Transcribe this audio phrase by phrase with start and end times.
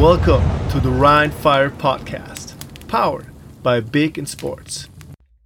[0.00, 0.42] Welcome
[0.72, 2.56] to the Rhine Fire Podcast,
[2.88, 3.26] powered
[3.62, 4.90] by Big in Sports.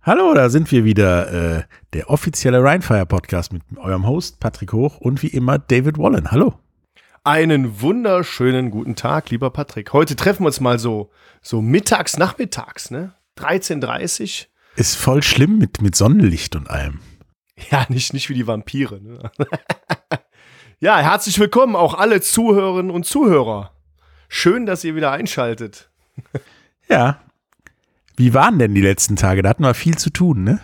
[0.03, 4.97] Hallo, da sind wir wieder, äh, der offizielle Rhinefire Podcast mit eurem Host Patrick Hoch
[4.97, 6.31] und wie immer David Wallen.
[6.31, 6.55] Hallo.
[7.25, 9.93] Einen wunderschönen guten Tag, lieber Patrick.
[9.93, 11.11] Heute treffen wir uns mal so,
[11.43, 13.13] so mittags, nachmittags, ne?
[13.37, 14.47] 13.30
[14.77, 17.01] Ist voll schlimm mit, mit Sonnenlicht und allem.
[17.71, 19.31] Ja, nicht, nicht wie die Vampire, ne?
[20.81, 23.73] ja, herzlich willkommen auch alle Zuhörerinnen und Zuhörer.
[24.29, 25.91] Schön, dass ihr wieder einschaltet.
[26.89, 27.21] Ja.
[28.17, 29.43] Wie waren denn die letzten Tage?
[29.43, 30.61] Da hatten wir viel zu tun, ne?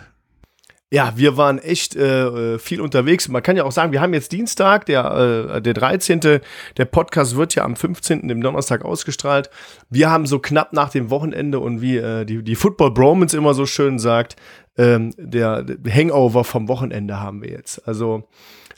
[0.91, 3.27] Ja, wir waren echt äh, viel unterwegs.
[3.27, 6.19] Man kann ja auch sagen, wir haben jetzt Dienstag, der, äh, der 13.
[6.19, 8.27] Der Podcast wird ja am 15.
[8.27, 9.49] dem Donnerstag ausgestrahlt.
[9.89, 13.53] Wir haben so knapp nach dem Wochenende und wie äh, die, die Football Bromans immer
[13.53, 14.35] so schön sagt,
[14.77, 17.87] ähm, der, der Hangover vom Wochenende haben wir jetzt.
[17.87, 18.27] Also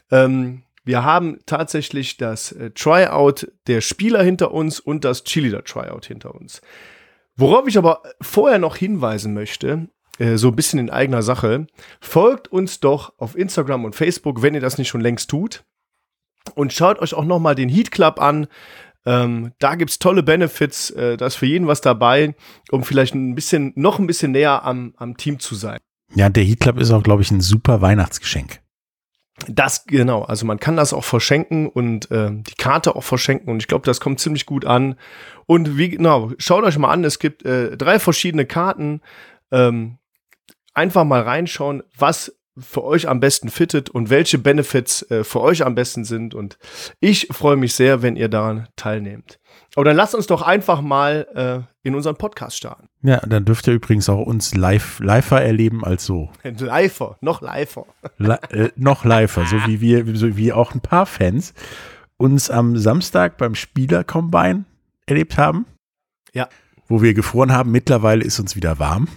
[0.09, 6.05] ähm, wir haben tatsächlich das äh, Tryout der Spieler hinter uns und das Cheerleader Tryout
[6.05, 6.61] hinter uns.
[7.35, 11.67] Worauf ich aber vorher noch hinweisen möchte, äh, so ein bisschen in eigener Sache,
[11.99, 15.65] folgt uns doch auf Instagram und Facebook, wenn ihr das nicht schon längst tut.
[16.55, 18.47] Und schaut euch auch noch mal den Heat Club an.
[19.05, 22.33] Ähm, da gibt's tolle Benefits, äh, da ist für jeden was dabei,
[22.71, 25.79] um vielleicht ein bisschen, noch ein bisschen näher am, am Team zu sein.
[26.15, 28.61] Ja, der Heat Club ist auch, glaube ich, ein super Weihnachtsgeschenk.
[29.47, 33.61] Das, genau, also man kann das auch verschenken und äh, die Karte auch verschenken und
[33.61, 34.95] ich glaube, das kommt ziemlich gut an.
[35.45, 39.01] Und wie, genau, schaut euch mal an, es gibt äh, drei verschiedene Karten.
[39.51, 39.99] Ähm,
[40.73, 45.65] einfach mal reinschauen, was für euch am besten fittet und welche Benefits äh, für euch
[45.65, 46.33] am besten sind.
[46.33, 46.57] Und
[46.99, 49.39] ich freue mich sehr, wenn ihr daran teilnehmt.
[49.75, 52.87] Aber dann lasst uns doch einfach mal äh, in unseren Podcast starten.
[53.03, 56.29] Ja, dann dürft ihr übrigens auch uns live, liver erleben als so.
[56.43, 57.85] Liver, noch liver.
[58.17, 61.53] Li äh, noch liver, so wie wir, so wie auch ein paar Fans
[62.17, 64.65] uns am Samstag beim Spieler-Combine
[65.05, 65.65] erlebt haben.
[66.33, 66.49] Ja.
[66.87, 69.07] Wo wir gefroren haben, mittlerweile ist uns wieder warm.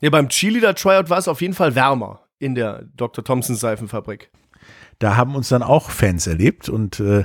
[0.00, 3.24] Ja, beim Cheerleader-Tryout war es auf jeden Fall wärmer in der Dr.
[3.24, 4.30] Thompson Seifenfabrik.
[4.98, 7.24] Da haben uns dann auch Fans erlebt und äh,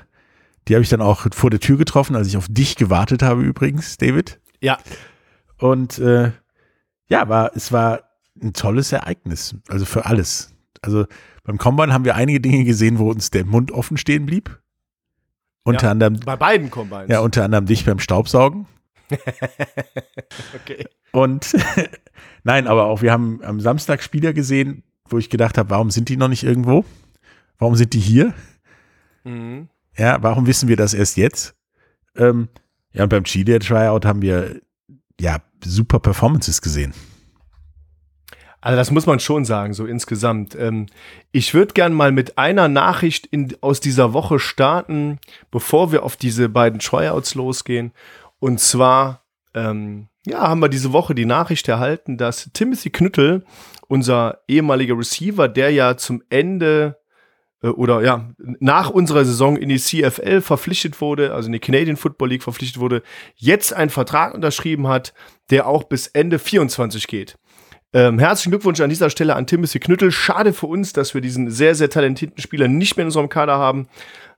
[0.68, 3.42] die habe ich dann auch vor der Tür getroffen, als ich auf dich gewartet habe
[3.42, 4.40] übrigens, David.
[4.62, 4.78] Ja.
[5.58, 6.32] Und äh,
[7.08, 8.04] ja, war, es war
[8.42, 10.54] ein tolles Ereignis, also für alles.
[10.82, 11.06] Also
[11.44, 14.60] beim Combine haben wir einige Dinge gesehen, wo uns der Mund offen stehen blieb.
[15.64, 16.20] Unter ja, anderem.
[16.20, 17.10] Bei beiden Combines.
[17.10, 18.68] Ja, unter anderem dich beim Staubsaugen.
[20.56, 20.86] okay.
[21.12, 21.56] Und
[22.44, 26.10] nein, aber auch wir haben am Samstag Spieler gesehen, wo ich gedacht habe, warum sind
[26.10, 26.86] die noch nicht irgendwo?
[27.58, 28.34] Warum sind die hier?
[29.24, 29.70] Mhm.
[29.98, 31.56] Ja, warum wissen wir das erst jetzt?
[32.16, 32.50] Ähm,
[32.92, 34.62] ja, und beim Chile Tryout haben wir
[35.20, 36.94] ja super Performances gesehen.
[38.64, 40.56] Also das muss man schon sagen, so insgesamt.
[40.56, 40.86] Ähm,
[41.34, 45.20] ich würde gern mal mit einer Nachricht in, aus dieser Woche starten,
[45.52, 47.92] bevor wir auf diese beiden Tryouts losgehen.
[48.40, 49.23] Und zwar,
[49.54, 53.44] ähm, ja, haben wir diese Woche die Nachricht erhalten, dass Timothy Knüttel,
[53.88, 56.98] unser ehemaliger Receiver, der ja zum Ende
[57.62, 61.98] äh, oder ja, nach unserer Saison in die CFL verpflichtet wurde, also in die Canadian
[61.98, 63.02] Football League verpflichtet wurde,
[63.36, 65.14] jetzt einen Vertrag unterschrieben hat,
[65.50, 67.38] der auch bis Ende 24 geht.
[67.96, 70.12] Ähm, herzlichen Glückwunsch an dieser Stelle an Timothy Knüttel.
[70.12, 73.58] Schade für uns, dass wir diesen sehr, sehr talentierten Spieler nicht mehr in unserem Kader
[73.58, 73.88] haben.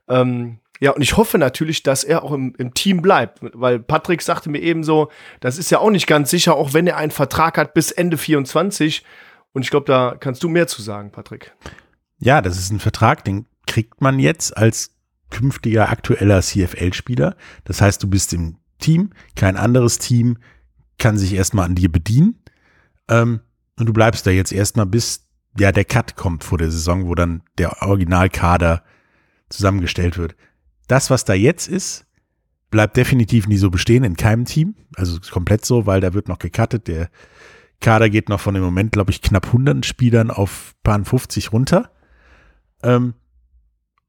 [0.08, 4.22] Ähm, ja, und ich hoffe natürlich, dass er auch im, im, Team bleibt, weil Patrick
[4.22, 5.10] sagte mir eben so,
[5.40, 8.18] das ist ja auch nicht ganz sicher, auch wenn er einen Vertrag hat bis Ende
[8.18, 9.04] 24.
[9.52, 11.54] Und ich glaube, da kannst du mehr zu sagen, Patrick.
[12.18, 14.90] Ja, das ist ein Vertrag, den kriegt man jetzt als
[15.30, 17.36] künftiger aktueller CFL-Spieler.
[17.64, 20.38] Das heißt, du bist im Team, kein anderes Team
[20.98, 22.42] kann sich erstmal an dir bedienen.
[23.08, 23.40] Ähm,
[23.78, 25.26] und du bleibst da jetzt erstmal bis
[25.58, 28.82] ja der Cut kommt vor der Saison, wo dann der Originalkader
[29.48, 30.36] zusammengestellt wird.
[30.86, 32.06] Das, was da jetzt ist,
[32.70, 34.74] bleibt definitiv nie so bestehen in keinem Team.
[34.96, 36.88] Also komplett so, weil da wird noch gecuttet.
[36.88, 37.08] Der
[37.80, 41.90] Kader geht noch von dem Moment, glaube ich, knapp 100 Spielern auf paar 50 runter.
[42.82, 43.14] Ähm,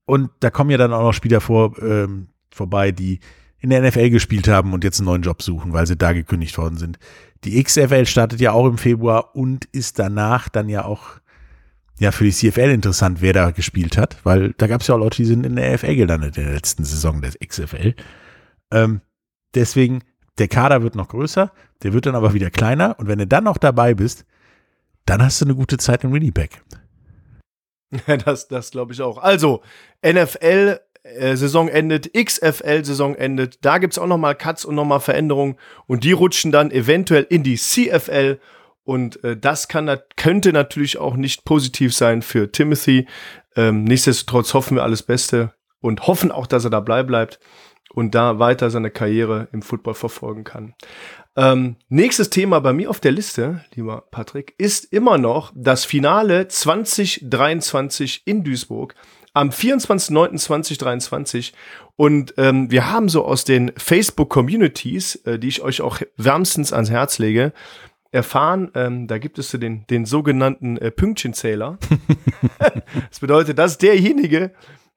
[0.06, 3.20] und da kommen ja dann auch noch Spieler vor, ähm, vorbei, die
[3.60, 6.58] in der NFL gespielt haben und jetzt einen neuen Job suchen, weil sie da gekündigt
[6.58, 7.00] worden sind.
[7.44, 11.20] Die XFL startet ja auch im Februar und ist danach dann ja auch
[12.00, 15.00] ja für die CFL interessant, wer da gespielt hat, weil da gab es ja auch
[15.00, 17.96] Leute, die sind in der NFL gelandet in der letzten Saison des XFL.
[18.72, 19.02] Ähm,
[19.56, 20.04] deswegen,
[20.38, 21.52] der Kader wird noch größer,
[21.84, 24.26] der wird dann aber wieder kleiner und wenn du dann noch dabei bist,
[25.06, 26.62] dann hast du eine gute Zeit im Winnipeg.
[28.26, 29.18] Das, das glaube ich auch.
[29.18, 29.64] Also,
[30.06, 35.00] NFL äh, Saison endet, XFL Saison endet, da gibt es auch nochmal Cuts und nochmal
[35.00, 35.56] Veränderungen
[35.86, 38.40] und die rutschen dann eventuell in die CFL
[38.88, 43.06] und äh, das kann, könnte natürlich auch nicht positiv sein für Timothy.
[43.58, 45.52] Ähm, nichtsdestotrotz hoffen wir alles Beste
[45.82, 47.40] und hoffen auch, dass er dabei bleibt.
[47.94, 50.76] und da weiter seine Karriere im Football verfolgen kann.
[51.36, 56.48] Ähm, nächstes Thema bei mir auf der Liste, lieber Patrick, ist immer noch das Finale
[56.48, 58.94] 2023 in Duisburg
[59.34, 61.54] am 24.09.2023.
[61.96, 66.92] Und ähm, wir haben so aus den Facebook-Communities, äh, die ich euch auch wärmstens ans
[66.92, 67.54] Herz lege,
[68.12, 71.78] erfahren, ähm, da gibt es den, den sogenannten äh, Pünktchenzähler.
[73.10, 74.52] das bedeutet, dass derjenige,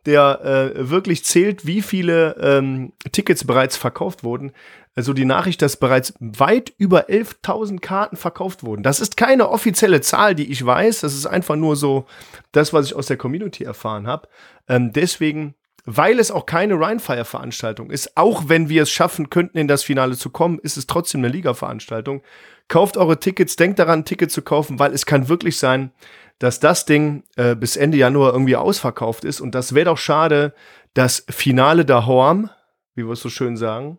[0.06, 4.52] der äh, wirklich zählt, wie viele ähm, Tickets bereits verkauft wurden.
[4.94, 8.82] Also die Nachricht, dass bereits weit über 11.000 Karten verkauft wurden.
[8.82, 11.00] Das ist keine offizielle Zahl, die ich weiß.
[11.00, 12.06] Das ist einfach nur so
[12.52, 14.28] das, was ich aus der Community erfahren habe.
[14.68, 15.54] Ähm, deswegen,
[15.84, 20.16] weil es auch keine Rhinefire-Veranstaltung ist, auch wenn wir es schaffen könnten, in das Finale
[20.16, 22.22] zu kommen, ist es trotzdem eine Liga-Veranstaltung.
[22.68, 25.90] Kauft eure Tickets, denkt daran, ein Ticket zu kaufen, weil es kann wirklich sein,
[26.38, 29.40] dass das Ding äh, bis Ende Januar irgendwie ausverkauft ist.
[29.40, 30.54] Und das wäre doch schade,
[30.94, 32.50] das Finale der Horm,
[32.94, 33.98] wie wir es so schön sagen,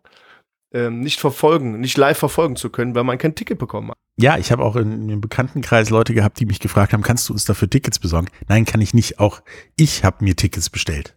[0.74, 3.98] ähm, nicht verfolgen, nicht live verfolgen zu können, weil man kein Ticket bekommen hat.
[4.18, 7.34] Ja, ich habe auch in, im Bekanntenkreis Leute gehabt, die mich gefragt haben, kannst du
[7.34, 8.28] uns dafür Tickets besorgen?
[8.48, 9.20] Nein, kann ich nicht.
[9.20, 9.42] Auch
[9.76, 11.16] ich habe mir Tickets bestellt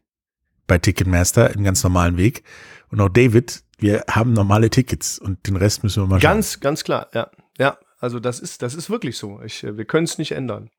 [0.66, 2.42] bei Ticketmaster im ganz normalen Weg.
[2.90, 6.34] Und auch David, wir haben normale Tickets und den Rest müssen wir mal schauen.
[6.34, 7.30] Ganz, ganz klar, ja.
[7.58, 9.40] Ja, also das ist, das ist wirklich so.
[9.42, 10.70] Ich, äh, wir können es nicht ändern.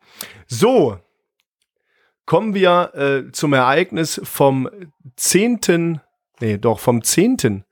[0.48, 1.00] So,
[2.26, 4.70] kommen wir äh, zum Ereignis vom
[5.16, 6.02] 10.,
[6.40, 7.64] nee, doch vom 10.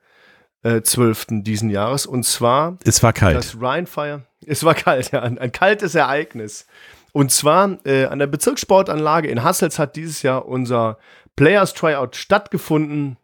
[0.63, 1.27] Äh, 12.
[1.41, 2.05] diesen Jahres.
[2.05, 3.35] Und zwar es war kalt.
[3.35, 4.23] das Rheinfire.
[4.45, 6.67] Es war kalt, ja, ein, ein kaltes Ereignis.
[7.13, 10.97] Und zwar äh, an der Bezirkssportanlage in Hassels hat dieses Jahr unser
[11.35, 13.17] Players Tryout stattgefunden.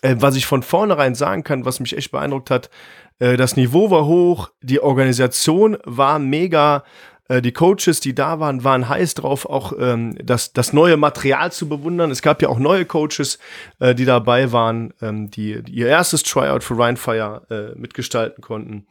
[0.00, 2.70] Äh, was ich von vornherein sagen kann, was mich echt beeindruckt hat,
[3.18, 6.84] äh, das Niveau war hoch, die Organisation war mega,
[7.28, 11.52] äh, die Coaches, die da waren, waren heiß drauf, auch ähm, das, das neue Material
[11.52, 12.10] zu bewundern.
[12.10, 13.38] Es gab ja auch neue Coaches,
[13.78, 17.42] äh, die dabei waren, ähm, die, die ihr erstes Tryout für Rheinfire
[17.76, 18.86] äh, mitgestalten konnten.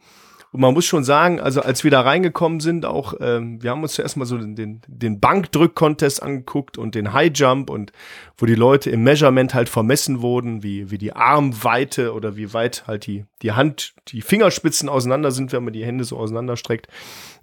[0.52, 3.82] Und man muss schon sagen, also als wir da reingekommen sind, auch, ähm, wir haben
[3.82, 7.90] uns zuerst mal so den, den Bankdrück-Contest angeguckt und den High Jump und
[8.36, 12.86] wo die Leute im Measurement halt vermessen wurden, wie, wie die Armweite oder wie weit
[12.86, 16.86] halt die, die Hand, die Fingerspitzen auseinander sind, wenn man die Hände so auseinanderstreckt.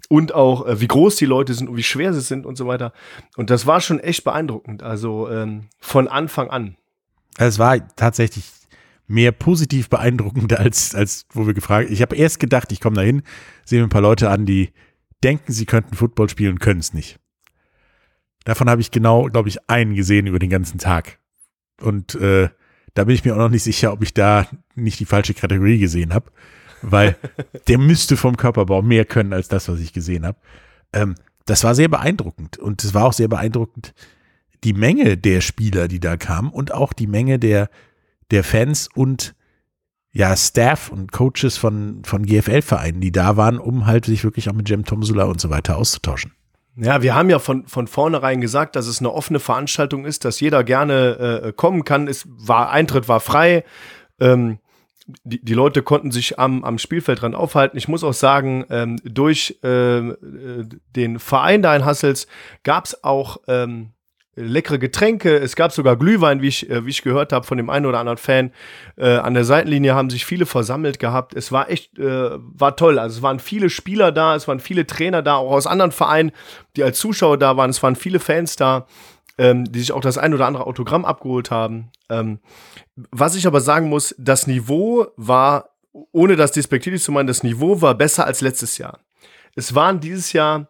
[0.08, 2.68] Und auch, äh, wie groß die Leute sind und wie schwer sie sind und so
[2.68, 2.92] weiter.
[3.36, 4.84] Und das war schon echt beeindruckend.
[4.84, 6.76] Also ähm, von Anfang an.
[7.38, 8.44] Es war tatsächlich
[9.10, 13.02] mehr positiv beeindruckend als, als wo wir gefragt Ich habe erst gedacht, ich komme da
[13.02, 13.22] hin,
[13.64, 14.72] sehe mir ein paar Leute an, die
[15.22, 17.18] denken, sie könnten Football spielen, können es nicht.
[18.44, 21.18] Davon habe ich genau, glaube ich, einen gesehen über den ganzen Tag.
[21.80, 22.48] Und äh,
[22.94, 25.78] da bin ich mir auch noch nicht sicher, ob ich da nicht die falsche Kategorie
[25.78, 26.30] gesehen habe,
[26.80, 27.16] weil
[27.68, 30.38] der müsste vom Körperbau mehr können als das, was ich gesehen habe.
[30.92, 31.16] Ähm,
[31.46, 33.92] das war sehr beeindruckend und es war auch sehr beeindruckend
[34.62, 37.70] die Menge der Spieler, die da kamen und auch die Menge der
[38.30, 39.34] der Fans und
[40.12, 44.54] ja, Staff und Coaches von, von GFL-Vereinen, die da waren, um halt sich wirklich auch
[44.54, 46.32] mit Jem Tomsula und so weiter auszutauschen.
[46.76, 50.40] Ja, wir haben ja von, von vornherein gesagt, dass es eine offene Veranstaltung ist, dass
[50.40, 52.08] jeder gerne äh, kommen kann.
[52.08, 53.64] Es war, Eintritt war frei.
[54.18, 54.58] Ähm,
[55.24, 57.76] die, die Leute konnten sich am, am Spielfeld dran aufhalten.
[57.76, 60.14] Ich muss auch sagen, ähm, durch äh,
[60.96, 62.26] den Verein da in Hassels
[62.62, 63.90] gab es auch ähm,
[64.36, 65.36] leckere Getränke.
[65.36, 67.98] Es gab sogar Glühwein, wie ich, äh, wie ich gehört habe von dem einen oder
[67.98, 68.52] anderen Fan.
[68.96, 71.34] Äh, an der Seitenlinie haben sich viele versammelt gehabt.
[71.34, 72.98] Es war echt, äh, war toll.
[72.98, 76.32] Also es waren viele Spieler da, es waren viele Trainer da, auch aus anderen Vereinen,
[76.76, 77.70] die als Zuschauer da waren.
[77.70, 78.86] Es waren viele Fans da,
[79.38, 81.90] ähm, die sich auch das ein oder andere Autogramm abgeholt haben.
[82.08, 82.38] Ähm,
[83.10, 85.70] was ich aber sagen muss, das Niveau war,
[86.12, 89.00] ohne das despektierlich zu meinen, das Niveau war besser als letztes Jahr.
[89.56, 90.68] Es waren dieses Jahr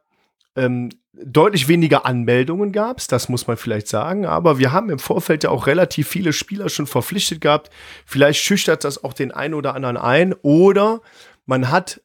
[0.57, 0.91] ähm,
[1.25, 5.45] deutlich weniger Anmeldungen gab es, das muss man vielleicht sagen, aber wir haben im Vorfeld
[5.45, 7.71] ja auch relativ viele Spieler schon verpflichtet gehabt.
[8.07, 11.01] Vielleicht schüchtert das auch den einen oder anderen ein oder
[11.47, 12.01] man hat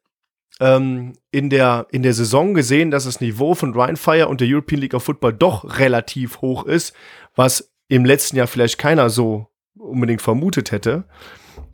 [0.59, 4.81] ähm, in, der, in der Saison gesehen, dass das Niveau von Rheinfire und der European
[4.81, 6.95] League of Football doch relativ hoch ist,
[7.35, 11.05] was im letzten Jahr vielleicht keiner so unbedingt vermutet hätte.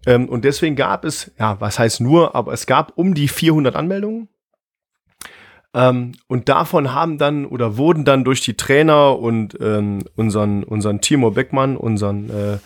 [0.05, 3.75] Ähm, und deswegen gab es, ja, was heißt nur, aber es gab um die 400
[3.75, 4.29] Anmeldungen
[5.73, 10.99] ähm, und davon haben dann oder wurden dann durch die Trainer und ähm, unseren, unseren
[11.01, 12.57] Timo Beckmann, unseren, äh,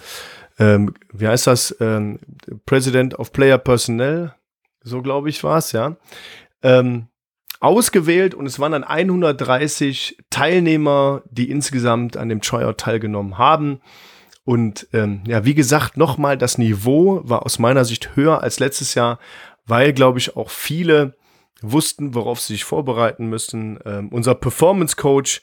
[0.58, 2.20] ähm, wie heißt das, ähm,
[2.66, 4.34] President of Player Personnel,
[4.82, 5.98] so glaube ich war es, ja,
[6.64, 7.08] ähm,
[7.60, 13.82] ausgewählt und es waren dann 130 Teilnehmer, die insgesamt an dem Tryout teilgenommen haben.
[14.44, 18.94] Und ähm, ja, wie gesagt, nochmal, das Niveau war aus meiner Sicht höher als letztes
[18.94, 19.20] Jahr,
[19.66, 21.16] weil, glaube ich, auch viele
[21.62, 23.80] wussten, worauf sie sich vorbereiten müssen.
[23.86, 25.42] Ähm, unser Performance Coach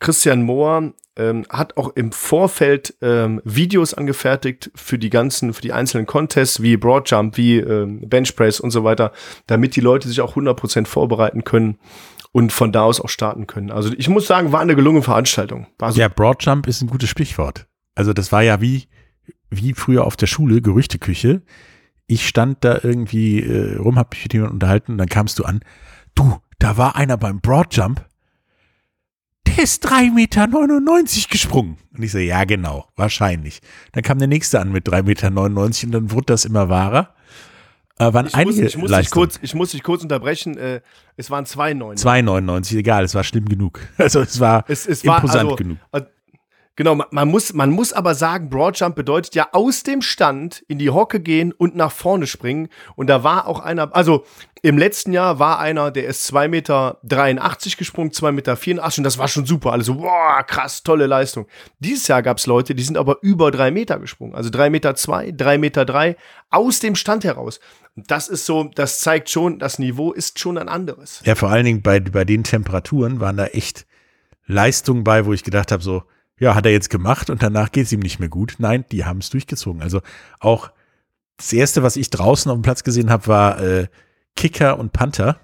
[0.00, 5.72] Christian Mohr ähm, hat auch im Vorfeld ähm, Videos angefertigt für die ganzen, für die
[5.72, 9.12] einzelnen Contests wie Broadjump, wie ähm, Benchpress und so weiter,
[9.46, 11.78] damit die Leute sich auch 100% vorbereiten können
[12.32, 13.70] und von da aus auch starten können.
[13.70, 15.66] Also ich muss sagen, war eine gelungene Veranstaltung.
[15.78, 17.66] War so ja, Broadjump ist ein gutes Stichwort.
[17.94, 18.88] Also das war ja wie,
[19.50, 21.42] wie früher auf der Schule, Gerüchteküche.
[22.10, 25.44] Ich stand da irgendwie äh, rum, hab mich mit jemandem unterhalten und dann kamst du
[25.44, 25.60] an,
[26.16, 28.04] du, da war einer beim Broadjump,
[29.46, 30.48] der ist 3,99 Meter
[31.30, 31.76] gesprungen.
[31.96, 33.60] Und ich so, ja genau, wahrscheinlich.
[33.92, 35.28] Dann kam der nächste an mit 3,99 Meter
[35.86, 37.14] und dann wurde das immer wahrer.
[38.00, 40.56] Äh, waren ich einige muss, ich, muss dich kurz, ich muss dich kurz unterbrechen.
[40.56, 40.80] Äh,
[41.16, 42.02] es waren 2,99.
[42.24, 43.80] 2,99, egal, es war schlimm genug.
[43.98, 45.78] Also es war es, es imposant war, also, genug.
[45.92, 46.06] Also,
[46.80, 50.78] Genau, man, man, muss, man muss aber sagen, Broadjump bedeutet ja aus dem Stand in
[50.78, 52.70] die Hocke gehen und nach vorne springen.
[52.96, 54.24] Und da war auch einer, also
[54.62, 56.96] im letzten Jahr war einer, der ist 2,83 Meter
[57.76, 59.72] gesprungen, 2,84 Meter und das war schon super.
[59.72, 61.46] Also, boah, krass, tolle Leistung.
[61.80, 64.34] Dieses Jahr gab es Leute, die sind aber über 3 Meter gesprungen.
[64.34, 66.16] Also 3,2 Meter, 3,3 Meter
[66.48, 67.60] aus dem Stand heraus.
[67.94, 71.20] Das ist so, das zeigt schon, das Niveau ist schon ein anderes.
[71.26, 73.84] Ja, vor allen Dingen bei, bei den Temperaturen waren da echt
[74.46, 76.04] Leistungen bei, wo ich gedacht habe, so,
[76.40, 78.56] ja, hat er jetzt gemacht und danach geht es ihm nicht mehr gut.
[78.58, 79.82] Nein, die haben es durchgezogen.
[79.82, 80.00] Also
[80.40, 80.72] auch
[81.36, 83.88] das erste, was ich draußen auf dem Platz gesehen habe, war äh,
[84.36, 85.38] Kicker und Panther.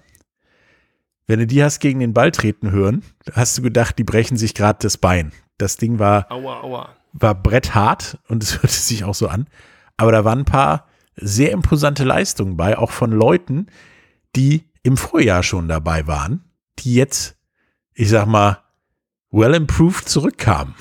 [1.27, 4.55] Wenn du die hast gegen den Ball treten hören, hast du gedacht, die brechen sich
[4.55, 5.33] gerade das Bein.
[5.59, 6.89] Das Ding war, aua, aua.
[7.13, 9.47] war bretthart und es hörte sich auch so an.
[9.97, 13.67] Aber da waren ein paar sehr imposante Leistungen bei, auch von Leuten,
[14.35, 16.43] die im Vorjahr schon dabei waren,
[16.79, 17.37] die jetzt,
[17.93, 18.63] ich sag mal,
[19.31, 20.75] well improved zurückkam.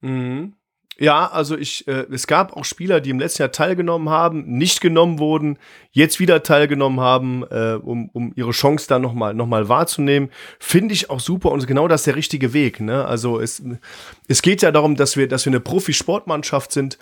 [0.00, 0.54] Mhm.
[0.96, 4.80] Ja, also ich, äh, es gab auch Spieler, die im letzten Jahr teilgenommen haben, nicht
[4.80, 5.58] genommen wurden,
[5.90, 10.30] jetzt wieder teilgenommen haben, äh, um, um ihre Chance dann nochmal noch mal wahrzunehmen.
[10.60, 12.80] Finde ich auch super und genau das ist der richtige Weg.
[12.80, 13.04] Ne?
[13.04, 13.60] Also es,
[14.28, 16.96] es geht ja darum, dass wir, dass wir eine Profisportmannschaft sind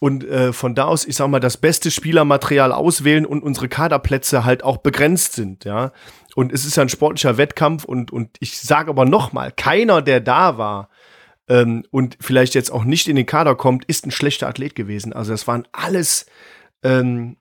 [0.00, 4.44] und äh, von da aus, ich sag mal, das beste Spielermaterial auswählen und unsere Kaderplätze
[4.44, 5.92] halt auch begrenzt sind, ja.
[6.38, 10.20] Und es ist ja ein sportlicher Wettkampf und, und ich sage aber nochmal, keiner, der
[10.20, 10.88] da war
[11.48, 15.12] ähm, und vielleicht jetzt auch nicht in den Kader kommt, ist ein schlechter Athlet gewesen.
[15.12, 16.26] Also das waren alles,
[16.84, 17.38] ähm,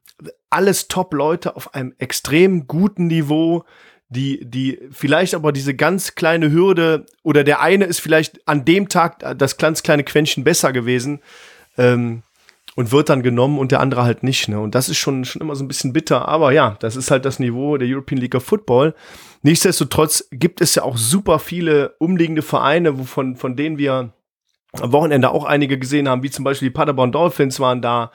[0.50, 3.66] alles Top-Leute auf einem extrem guten Niveau,
[4.10, 8.90] die, die vielleicht aber diese ganz kleine Hürde oder der eine ist vielleicht an dem
[8.90, 11.22] Tag das ganz kleine Quäntchen besser gewesen.
[11.78, 12.24] Ähm,
[12.78, 14.50] und wird dann genommen und der andere halt nicht.
[14.50, 14.60] Ne?
[14.60, 16.28] Und das ist schon, schon immer so ein bisschen bitter.
[16.28, 18.94] Aber ja, das ist halt das Niveau der European League of Football.
[19.42, 24.14] Nichtsdestotrotz gibt es ja auch super viele umliegende Vereine, wovon, von denen wir
[24.74, 28.12] am Wochenende auch einige gesehen haben, wie zum Beispiel die Paderborn Dolphins waren da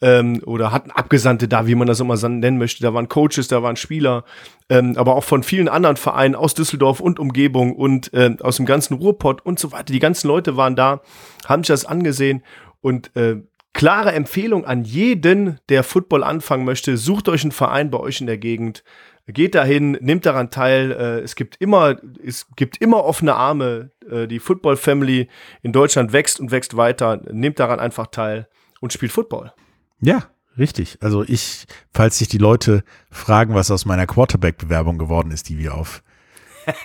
[0.00, 2.82] ähm, oder hatten Abgesandte da, wie man das immer nennen möchte.
[2.82, 4.24] Da waren Coaches, da waren Spieler,
[4.70, 8.64] ähm, aber auch von vielen anderen Vereinen aus Düsseldorf und Umgebung und äh, aus dem
[8.64, 9.92] ganzen Ruhrpott und so weiter.
[9.92, 11.02] Die ganzen Leute waren da,
[11.46, 12.42] haben sich das angesehen
[12.80, 13.42] und äh,
[13.76, 16.96] klare Empfehlung an jeden, der Football anfangen möchte.
[16.96, 18.82] Sucht euch einen Verein bei euch in der Gegend.
[19.28, 20.92] Geht dahin, nehmt daran teil.
[20.92, 23.90] Äh, es gibt immer, es gibt immer offene Arme.
[24.10, 25.28] Äh, die Football Family
[25.62, 27.20] in Deutschland wächst und wächst weiter.
[27.30, 28.48] Nehmt daran einfach teil
[28.80, 29.52] und spielt Football.
[30.00, 30.24] Ja,
[30.56, 30.96] richtig.
[31.02, 35.74] Also ich, falls sich die Leute fragen, was aus meiner Quarterback-Bewerbung geworden ist, die wir
[35.74, 36.02] auf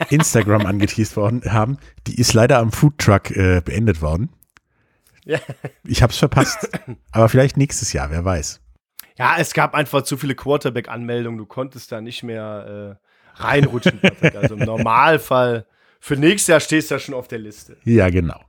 [0.10, 4.29] Instagram angeteased worden haben, die ist leider am Foodtruck äh, beendet worden.
[5.25, 5.40] Ja.
[5.84, 6.70] Ich habe es verpasst.
[7.12, 8.62] Aber vielleicht nächstes Jahr, wer weiß.
[9.18, 11.38] Ja, es gab einfach zu viele Quarterback-Anmeldungen.
[11.38, 12.98] Du konntest da nicht mehr
[13.38, 14.00] äh, reinrutschen.
[14.36, 15.66] also im Normalfall.
[16.00, 17.78] Für nächstes Jahr stehst du ja schon auf der Liste.
[17.84, 18.40] Ja, genau.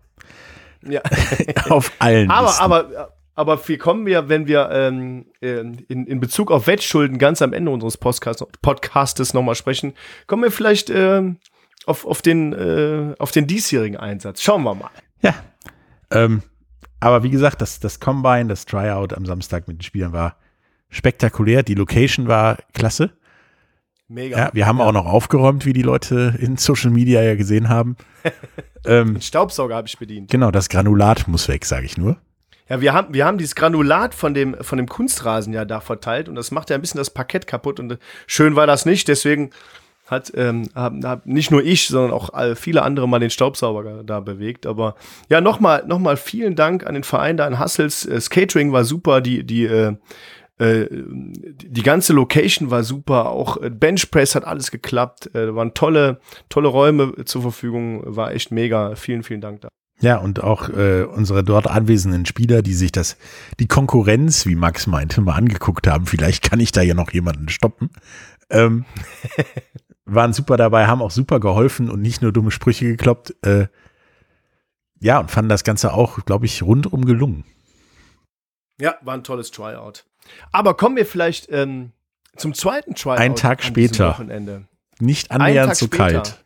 [0.83, 1.03] Ja.
[1.69, 2.63] auf allen aber, Listen.
[2.63, 7.53] Aber, aber wie kommen wir, wenn wir ähm, in, in Bezug auf Wettschulden ganz am
[7.53, 9.95] Ende unseres Podcast, Podcastes nochmal sprechen,
[10.27, 11.39] kommen wir vielleicht ähm,
[11.87, 14.43] auf, auf, den, äh, auf den diesjährigen Einsatz.
[14.43, 14.91] Schauen wir mal.
[15.21, 15.35] Ja.
[16.11, 16.43] Ähm,
[17.03, 20.37] aber wie gesagt, das, das Combine, das Tryout am Samstag mit den Spielern war
[20.89, 21.65] spektakulär.
[21.65, 23.11] Die Location war klasse.
[24.07, 24.39] Mega.
[24.39, 24.85] Ja, wir haben ja.
[24.85, 27.97] auch noch aufgeräumt, wie die Leute in Social Media ja gesehen haben.
[28.87, 30.31] ähm, Staubsauger habe ich bedient.
[30.31, 32.19] Genau, das Granulat muss weg, sage ich nur.
[32.69, 36.29] Ja, wir haben, wir haben dieses Granulat von dem, von dem Kunstrasen ja da verteilt
[36.29, 39.51] und das macht ja ein bisschen das Parkett kaputt und schön war das nicht, deswegen
[40.13, 44.21] hat, ähm, hab, hab nicht nur ich, sondern auch viele andere mal den Staubsauger da
[44.21, 44.67] bewegt.
[44.67, 44.95] Aber
[45.29, 48.07] ja, nochmal noch mal vielen Dank an den Verein da in Hassels.
[48.09, 49.95] Das Catering war super, die, die, äh,
[50.59, 55.75] äh, die ganze Location war super, auch äh, Benchpress hat alles geklappt, äh, da waren
[55.75, 58.95] tolle, tolle Räume zur Verfügung, war echt mega.
[58.95, 59.69] Vielen, vielen Dank da.
[60.01, 63.17] Ja, und auch äh, unsere dort anwesenden Spieler, die sich das,
[63.61, 66.07] die Konkurrenz, wie Max meinte, mal angeguckt haben.
[66.07, 67.91] Vielleicht kann ich da ja noch jemanden stoppen.
[68.51, 68.85] Ähm,
[70.15, 73.35] waren super dabei, haben auch super geholfen und nicht nur dumme Sprüche gekloppt.
[73.43, 73.67] Äh,
[75.01, 77.45] ja, und fanden das Ganze auch, glaube ich, rundum gelungen.
[78.81, 80.05] Ja, war ein tolles Tryout.
[80.53, 81.93] Aber kommen wir vielleicht ähm,
[82.37, 83.19] zum zweiten Tryout.
[83.19, 84.11] Ein Tag später.
[84.11, 84.67] Wochenende.
[85.01, 86.05] Nicht annähernd so später.
[86.05, 86.45] kalt.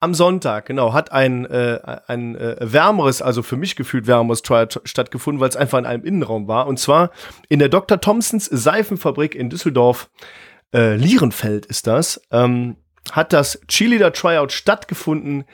[0.00, 4.82] Am Sonntag, genau, hat ein, äh, ein äh, wärmeres, also für mich gefühlt wärmeres Tryout
[4.84, 6.66] stattgefunden, weil es einfach in einem Innenraum war.
[6.66, 7.10] Und zwar
[7.48, 7.98] in der Dr.
[7.98, 10.10] Thompsons Seifenfabrik in Düsseldorf.
[10.74, 12.20] Äh, Lierenfeld ist das.
[12.30, 12.76] Ähm,
[13.12, 15.44] hat das Cheerleader Tryout stattgefunden.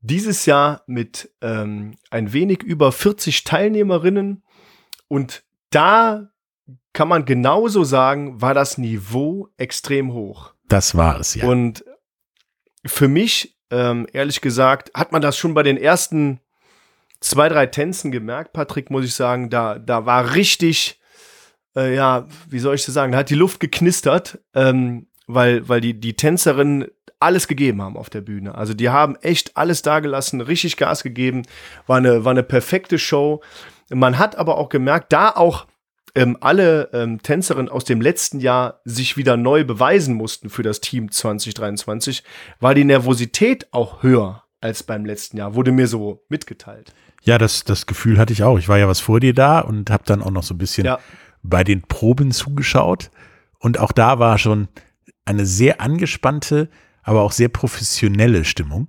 [0.00, 4.42] Dieses Jahr mit ähm, ein wenig über 40 Teilnehmerinnen.
[5.08, 6.30] Und da
[6.92, 10.54] kann man genauso sagen, war das Niveau extrem hoch.
[10.68, 11.46] Das war es, ja.
[11.46, 11.84] Und
[12.86, 16.40] für mich, ähm, ehrlich gesagt, hat man das schon bei den ersten
[17.20, 19.50] zwei, drei Tänzen gemerkt, Patrick, muss ich sagen.
[19.50, 20.99] Da, da war richtig,
[21.76, 25.80] äh, ja, wie soll ich das sagen, da hat die Luft geknistert, ähm, weil, weil
[25.80, 26.86] die, die Tänzerinnen
[27.20, 28.54] alles gegeben haben auf der Bühne.
[28.54, 31.42] Also die haben echt alles dagelassen, richtig Gas gegeben,
[31.86, 33.42] war eine, war eine perfekte Show.
[33.90, 35.66] Man hat aber auch gemerkt, da auch
[36.14, 40.80] ähm, alle ähm, Tänzerinnen aus dem letzten Jahr sich wieder neu beweisen mussten für das
[40.80, 42.24] Team 2023,
[42.58, 46.92] war die Nervosität auch höher als beim letzten Jahr, wurde mir so mitgeteilt.
[47.22, 48.58] Ja, das, das Gefühl hatte ich auch.
[48.58, 50.86] Ich war ja was vor dir da und habe dann auch noch so ein bisschen
[50.86, 50.98] Ja.
[51.42, 53.10] Bei den Proben zugeschaut.
[53.58, 54.68] Und auch da war schon
[55.24, 56.68] eine sehr angespannte,
[57.02, 58.88] aber auch sehr professionelle Stimmung.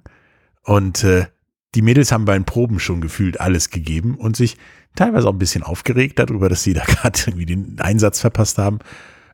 [0.63, 1.27] Und äh,
[1.75, 4.57] die Mädels haben bei den Proben schon gefühlt alles gegeben und sich
[4.95, 8.79] teilweise auch ein bisschen aufgeregt darüber, dass sie da gerade irgendwie den Einsatz verpasst haben.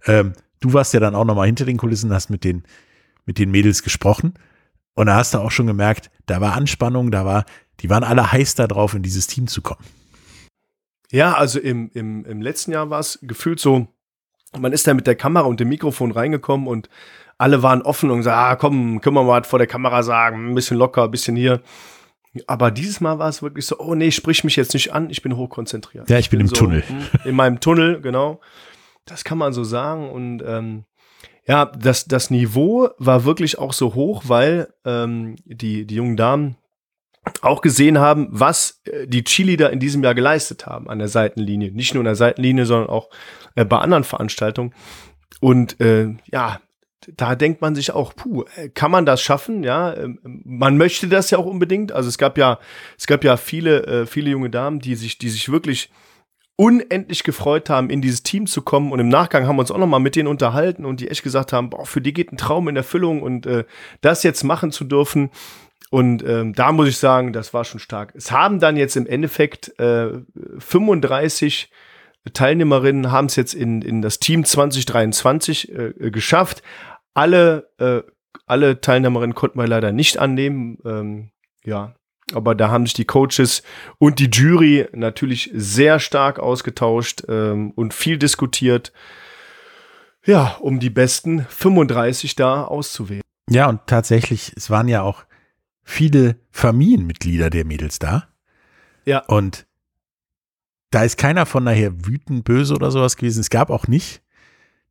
[0.06, 2.64] Ähm, du warst ja dann auch noch mal hinter den Kulissen, hast mit den,
[3.26, 4.34] mit den Mädels gesprochen.
[4.94, 7.46] Und da hast du auch schon gemerkt, da war Anspannung, da war,
[7.82, 9.84] die waren alle heiß darauf, in dieses Team zu kommen.
[11.12, 13.88] Ja, also im, im, im letzten Jahr war es gefühlt so,
[14.58, 16.90] man ist da mit der Kamera und dem Mikrofon reingekommen und
[17.38, 20.52] alle waren offen und gesagt, ah, komm, können wir mal was vor der Kamera sagen,
[20.52, 21.62] ein bisschen locker, ein bisschen hier.
[22.46, 25.22] Aber dieses Mal war es wirklich so, oh nee, sprich mich jetzt nicht an, ich
[25.22, 26.10] bin hochkonzentriert.
[26.10, 26.84] Ja, ich bin im so, Tunnel.
[27.26, 28.42] In meinem Tunnel, genau.
[29.06, 30.10] Das kann man so sagen.
[30.10, 30.86] Und ähm,
[31.48, 36.58] ja, das, das Niveau war wirklich auch so hoch, weil ähm, die, die jungen Damen
[37.42, 41.72] auch gesehen haben, was äh, die Cheerleader in diesem Jahr geleistet haben an der Seitenlinie.
[41.72, 43.10] Nicht nur an der Seitenlinie, sondern auch
[43.56, 44.74] äh, bei anderen Veranstaltungen.
[45.40, 46.60] Und äh, ja,
[47.16, 49.64] da denkt man sich auch, puh, äh, kann man das schaffen?
[49.64, 51.92] Ja, ähm, man möchte das ja auch unbedingt.
[51.92, 52.60] Also es gab ja,
[52.98, 55.90] es gab ja viele, äh, viele junge Damen, die sich, die sich wirklich
[56.58, 58.92] unendlich gefreut haben, in dieses Team zu kommen.
[58.92, 61.24] Und im Nachgang haben wir uns auch noch mal mit denen unterhalten und die echt
[61.24, 63.64] gesagt haben, boah, für die geht ein Traum in Erfüllung und äh,
[64.02, 65.30] das jetzt machen zu dürfen.
[65.90, 68.14] Und ähm, da muss ich sagen, das war schon stark.
[68.16, 70.10] Es haben dann jetzt im Endeffekt äh,
[70.60, 71.70] 35
[72.34, 76.62] Teilnehmerinnen haben es jetzt in, in das Team 2023 äh, geschafft.
[77.14, 78.02] Alle, äh,
[78.46, 80.78] alle Teilnehmerinnen konnten wir leider nicht annehmen.
[80.86, 81.32] Ähm,
[81.64, 81.96] ja,
[82.34, 83.64] aber da haben sich die Coaches
[83.98, 88.92] und die Jury natürlich sehr stark ausgetauscht ähm, und viel diskutiert.
[90.26, 93.22] Ja, um die besten 35 da auszuwählen.
[93.50, 95.24] Ja, und tatsächlich, es waren ja auch
[95.88, 98.28] viele Familienmitglieder der Mädels da.
[99.06, 99.20] Ja.
[99.20, 99.66] Und
[100.92, 103.40] da ist keiner von daher wütend, böse oder sowas gewesen.
[103.40, 104.22] Es gab auch nicht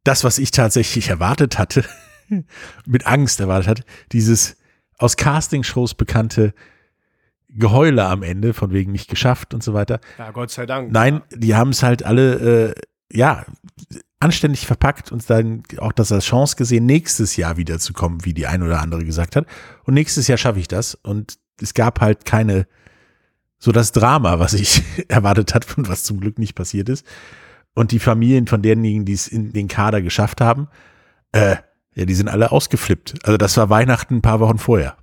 [0.05, 1.85] das, was ich tatsächlich erwartet hatte,
[2.87, 4.57] mit Angst erwartet hatte, dieses
[4.97, 6.55] aus Castingshows bekannte
[7.51, 10.01] Geheule am Ende, von wegen nicht geschafft und so weiter.
[10.17, 10.91] Ja, Gott sei Dank.
[10.93, 12.75] Nein, die haben es halt alle, äh,
[13.13, 13.45] ja,
[14.21, 18.63] anständig verpackt und dann auch das als Chance gesehen, nächstes Jahr wiederzukommen, wie die ein
[18.63, 19.47] oder andere gesagt hat.
[19.85, 20.95] Und nächstes Jahr schaffe ich das.
[20.95, 22.67] Und es gab halt keine,
[23.59, 27.07] so das Drama, was ich erwartet hat und was zum Glück nicht passiert ist.
[27.75, 30.69] Und die Familien von derjenigen, die es in den Kader geschafft haben,
[31.33, 31.57] äh,
[31.95, 33.15] ja, die sind alle ausgeflippt.
[33.25, 34.97] Also das war Weihnachten ein paar Wochen vorher.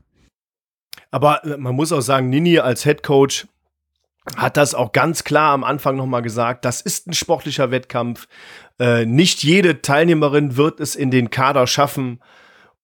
[1.12, 3.48] Aber äh, man muss auch sagen, Nini als Head Coach
[4.36, 6.66] hat das auch ganz klar am Anfang nochmal gesagt.
[6.66, 8.28] Das ist ein sportlicher Wettkampf.
[8.80, 12.20] Äh, nicht jede Teilnehmerin wird es in den Kader schaffen.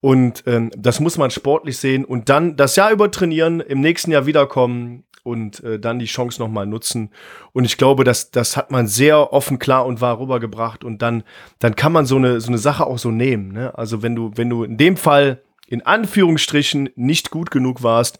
[0.01, 4.11] Und ähm, das muss man sportlich sehen und dann das Jahr über trainieren, im nächsten
[4.11, 7.11] Jahr wiederkommen und äh, dann die Chance nochmal nutzen.
[7.51, 10.83] Und ich glaube, das, das hat man sehr offen, klar und wahr rübergebracht.
[10.83, 11.23] Und dann,
[11.59, 13.51] dann kann man so eine, so eine Sache auch so nehmen.
[13.51, 13.77] Ne?
[13.77, 18.19] Also wenn du, wenn du in dem Fall in Anführungsstrichen nicht gut genug warst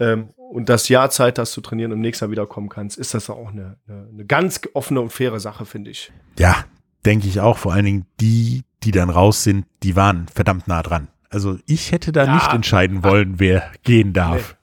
[0.00, 3.14] ähm, und das Jahr Zeit hast zu trainieren und im nächsten Jahr wiederkommen kannst, ist
[3.14, 6.10] das auch eine, eine, eine ganz offene und faire Sache, finde ich.
[6.38, 6.64] Ja,
[7.06, 7.58] denke ich auch.
[7.58, 11.08] Vor allen Dingen die, die dann raus sind, die waren verdammt nah dran.
[11.30, 12.34] Also ich hätte da Ja.
[12.34, 14.56] nicht entscheiden wollen, wer gehen darf.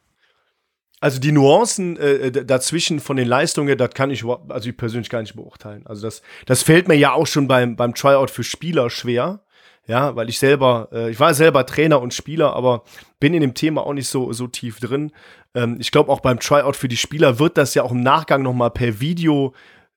[1.01, 5.09] Also die Nuancen äh, d- dazwischen von den Leistungen, das kann ich also ich persönlich
[5.09, 5.85] gar nicht beurteilen.
[5.85, 9.41] Also das, das fällt mir ja auch schon beim, beim Tryout für Spieler schwer.
[9.87, 12.83] Ja, weil ich selber, äh, ich war selber Trainer und Spieler, aber
[13.19, 15.11] bin in dem Thema auch nicht so, so tief drin.
[15.53, 18.41] Ähm, ich glaube, auch beim Tryout für die Spieler wird das ja auch im Nachgang
[18.41, 19.53] nochmal per Video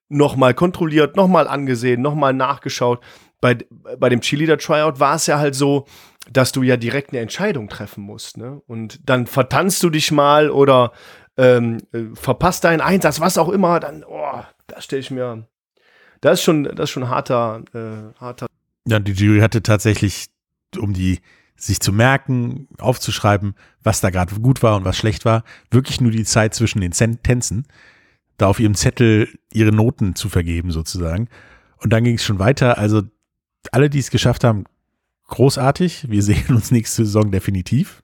[0.09, 3.01] nochmal kontrolliert, nochmal angesehen, nochmal nachgeschaut.
[3.40, 3.57] Bei,
[3.99, 5.87] bei dem Cheerleader Tryout war es ja halt so,
[6.31, 8.37] dass du ja direkt eine Entscheidung treffen musst.
[8.37, 8.61] Ne?
[8.66, 10.92] Und dann vertanzt du dich mal oder
[11.37, 15.47] ähm, äh, verpasst deinen Einsatz, was auch immer, dann, oh, da stelle ich mir,
[16.21, 18.47] das ist schon, das ist schon harter, äh, harter.
[18.87, 20.27] Ja, die Jury hatte tatsächlich,
[20.79, 21.21] um die
[21.55, 26.11] sich zu merken, aufzuschreiben, was da gerade gut war und was schlecht war, wirklich nur
[26.11, 27.66] die Zeit zwischen den Tänzen,
[28.38, 31.29] da auf ihrem Zettel ihre Noten zu vergeben sozusagen.
[31.79, 32.79] Und dann ging es schon weiter.
[32.79, 33.03] Also
[33.72, 34.64] alle, die es geschafft haben,
[35.27, 36.11] großartig.
[36.11, 38.03] Wir sehen uns nächste Saison definitiv.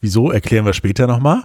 [0.00, 1.44] Wieso, erklären wir später nochmal.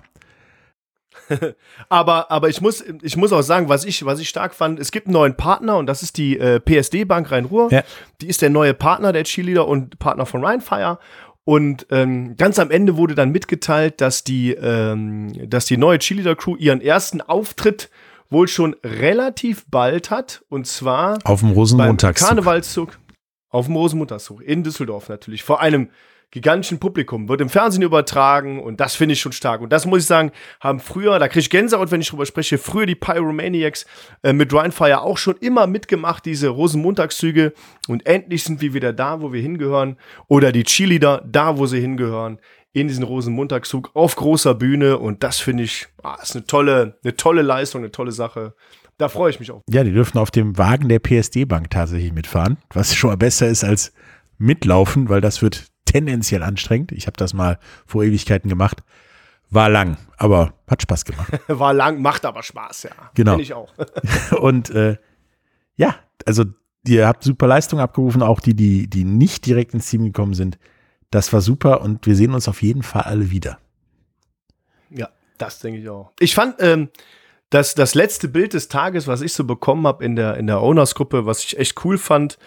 [1.90, 4.92] aber, aber ich muss, ich muss auch sagen, was ich, was ich stark fand, es
[4.92, 7.72] gibt einen neuen Partner und das ist die äh, PSD Bank Rhein-Ruhr.
[7.72, 7.84] Ja.
[8.22, 11.00] Die ist der neue Partner der Cheerleader und Partner von Rheinfire.
[11.48, 16.36] Und ähm, ganz am Ende wurde dann mitgeteilt, dass die, ähm, dass die neue Cheerleader
[16.36, 17.90] Crew ihren ersten Auftritt
[18.30, 20.44] wohl schon relativ bald hat.
[20.50, 22.28] Und zwar auf dem Rosenmontagszug.
[22.28, 23.00] Karnevalszug.
[23.48, 25.44] Auf dem Rosenmontagszug in Düsseldorf natürlich.
[25.44, 25.88] Vor einem
[26.32, 29.62] gigantischen Publikum, wird im Fernsehen übertragen und das finde ich schon stark.
[29.62, 32.58] Und das muss ich sagen, haben früher, da kriege ich Gänsehaut, wenn ich drüber spreche,
[32.58, 33.86] früher die Pyromaniacs
[34.24, 37.54] äh, mit Rhinefire auch schon immer mitgemacht, diese Rosenmontagszüge.
[37.88, 39.98] Und endlich sind wir wieder da, wo wir hingehören.
[40.28, 42.40] Oder die Cheerleader da, wo sie hingehören.
[42.74, 44.98] In diesen Rosenmontagszug auf großer Bühne.
[44.98, 48.54] Und das finde ich, ah, ist eine tolle, eine tolle Leistung, eine tolle Sache.
[48.98, 49.62] Da freue ich mich auch.
[49.70, 53.64] Ja, die dürfen auf dem Wagen der PSD-Bank tatsächlich mitfahren, was schon mal besser ist
[53.64, 53.94] als
[54.40, 56.92] mitlaufen, weil das wird tendenziell anstrengend.
[56.92, 58.84] Ich habe das mal vor Ewigkeiten gemacht.
[59.50, 61.32] War lang, aber hat Spaß gemacht.
[61.48, 62.92] War lang, macht aber Spaß, ja.
[63.16, 63.34] Genau.
[63.34, 63.74] Kenn ich auch.
[64.40, 64.98] Und äh,
[65.76, 65.96] ja,
[66.26, 66.44] also
[66.86, 70.60] ihr habt super Leistung abgerufen, auch die, die, die nicht direkt ins Team gekommen sind.
[71.12, 73.60] Das war super und wir sehen uns auf jeden Fall alle wieder.
[74.90, 76.12] Ja, das denke ich auch.
[76.20, 76.90] Ich fand ähm,
[77.50, 80.62] das, das letzte Bild des Tages, was ich so bekommen habe in der, in der
[80.62, 82.38] Owners-Gruppe, was ich echt cool fand,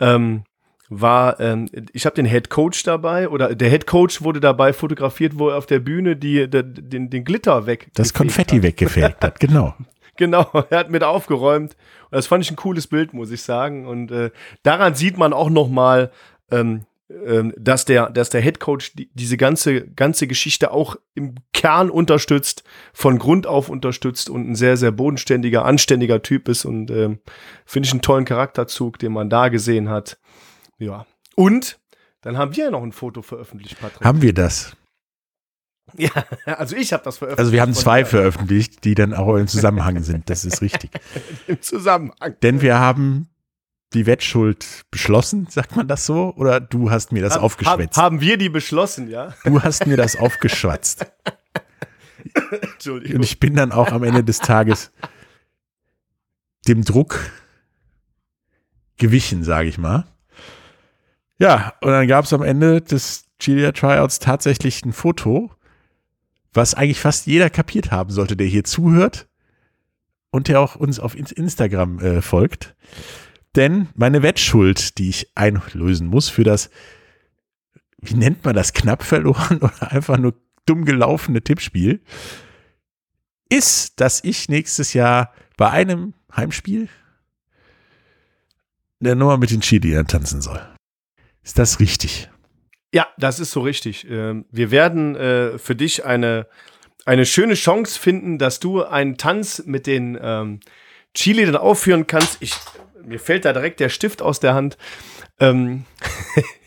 [0.00, 0.44] ähm,
[0.88, 5.38] war, ähm, ich habe den Head Coach dabei oder der Head Coach wurde dabei fotografiert,
[5.38, 7.88] wo er auf der Bühne die, die den, den Glitter weg.
[7.94, 9.74] Das Konfetti weggefegt hat, genau.
[10.18, 11.76] Genau, er hat mit aufgeräumt.
[12.10, 13.86] Und das fand ich ein cooles Bild, muss ich sagen.
[13.86, 14.32] Und äh,
[14.64, 16.10] daran sieht man auch noch mal,
[16.50, 21.36] ähm, ähm, dass der, dass der Head Coach die, diese ganze, ganze Geschichte auch im
[21.52, 26.64] Kern unterstützt, von Grund auf unterstützt und ein sehr, sehr bodenständiger, anständiger Typ ist.
[26.64, 27.20] Und ähm,
[27.64, 30.18] finde ich einen tollen Charakterzug, den man da gesehen hat.
[30.78, 31.06] Ja.
[31.34, 31.78] Und
[32.20, 34.04] dann haben wir ja noch ein Foto veröffentlicht, Patrick.
[34.04, 34.72] Haben wir das?
[35.96, 36.10] Ja,
[36.44, 37.38] also ich habe das veröffentlicht.
[37.38, 40.28] Also wir haben zwei veröffentlicht, die dann auch im Zusammenhang sind.
[40.28, 40.90] Das ist richtig.
[41.46, 42.36] Im Zusammenhang.
[42.42, 43.30] Denn wir haben
[43.94, 46.34] die Wettschuld beschlossen, sagt man das so?
[46.36, 47.96] Oder du hast mir das Hab, aufgeschwätzt?
[47.96, 49.34] haben wir die beschlossen, ja?
[49.44, 51.06] Du hast mir das aufgeschwatzt.
[52.50, 53.16] Entschuldigung.
[53.16, 54.92] Und ich bin dann auch am Ende des Tages
[56.66, 57.18] dem Druck
[58.98, 60.06] gewichen, sage ich mal.
[61.38, 65.50] Ja, und dann gab es am Ende des Cheerleader Tryouts tatsächlich ein Foto,
[66.52, 69.28] was eigentlich fast jeder kapiert haben sollte, der hier zuhört
[70.30, 72.74] und der auch uns auf Instagram äh, folgt.
[73.54, 76.70] Denn meine Wettschuld, die ich einlösen muss für das,
[77.98, 80.34] wie nennt man das, knapp verloren oder einfach nur
[80.66, 82.00] dumm gelaufene Tippspiel,
[83.48, 86.88] ist, dass ich nächstes Jahr bei einem Heimspiel
[89.00, 90.60] der Nummer mit den Cheerleadern tanzen soll.
[91.48, 92.28] Ist das richtig?
[92.92, 94.06] Ja, das ist so richtig.
[94.10, 96.46] Ähm, wir werden äh, für dich eine,
[97.06, 100.60] eine schöne Chance finden, dass du einen Tanz mit den ähm,
[101.14, 102.36] Chili dann aufführen kannst.
[102.40, 102.52] Ich,
[103.02, 104.76] mir fällt da direkt der Stift aus der Hand.
[105.40, 105.86] Ähm,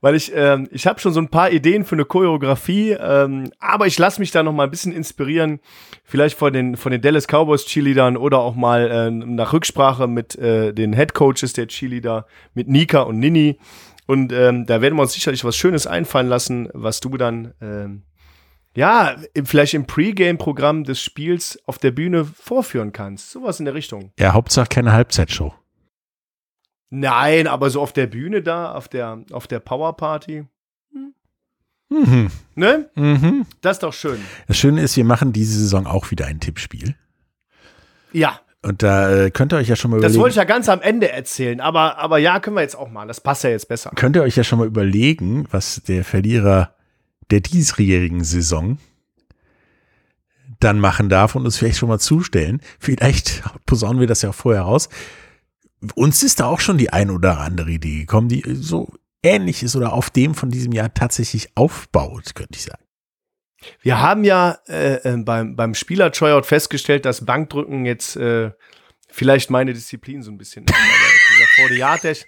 [0.00, 3.86] weil ich, ähm, ich habe schon so ein paar Ideen für eine Choreografie, ähm, aber
[3.86, 5.60] ich lasse mich da noch mal ein bisschen inspirieren,
[6.04, 10.36] vielleicht von den, von den Dallas Cowboys Cheerleadern oder auch mal äh, nach Rücksprache mit
[10.36, 13.58] äh, den Head Coaches der Cheerleader, mit Nika und Nini.
[14.06, 18.02] Und ähm, da werden wir uns sicherlich was Schönes einfallen lassen, was du dann ähm,
[18.74, 23.30] ja, vielleicht im Pre-Game-Programm des Spiels auf der Bühne vorführen kannst.
[23.30, 24.12] Sowas in der Richtung.
[24.18, 25.52] Ja, Hauptsache keine Halbzeitshow.
[26.94, 30.44] Nein, aber so auf der Bühne da, auf der, auf der Power-Party.
[31.88, 32.30] Mhm.
[32.54, 32.90] Ne?
[32.94, 33.46] Mhm.
[33.62, 34.20] Das ist doch schön.
[34.46, 36.94] Das Schöne ist, wir machen diese Saison auch wieder ein Tippspiel.
[38.12, 38.40] Ja.
[38.60, 40.12] Und da äh, könnt ihr euch ja schon mal überlegen.
[40.12, 42.90] Das wollte ich ja ganz am Ende erzählen, aber, aber ja, können wir jetzt auch
[42.90, 43.08] mal.
[43.08, 43.90] Das passt ja jetzt besser.
[43.94, 46.74] Könnt ihr euch ja schon mal überlegen, was der Verlierer
[47.30, 48.76] der diesjährigen Saison
[50.60, 52.60] dann machen darf und uns vielleicht schon mal zustellen.
[52.78, 54.90] Vielleicht posaunen wir das ja vorher raus.
[55.94, 58.92] Uns ist da auch schon die ein oder andere Idee gekommen, die so
[59.22, 62.82] ähnlich ist oder auf dem von diesem Jahr tatsächlich aufbaut, könnte ich sagen.
[63.80, 68.50] Wir haben ja äh, äh beim, beim Spieler-Tryout festgestellt, dass Bankdrücken jetzt äh,
[69.08, 70.74] vielleicht meine Disziplin so ein bisschen ist.
[70.74, 72.26] Aber dieser 40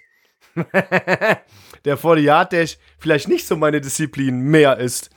[1.85, 5.09] der 40 vielleicht nicht so meine Disziplin mehr ist.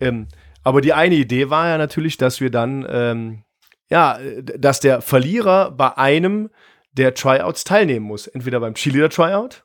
[0.00, 0.28] Ähm,
[0.62, 3.44] aber die eine Idee war ja natürlich, dass wir dann, ähm,
[3.88, 6.50] ja, dass der Verlierer bei einem
[6.96, 8.26] der Tryouts teilnehmen muss.
[8.26, 9.64] Entweder beim Cheerleader-Tryout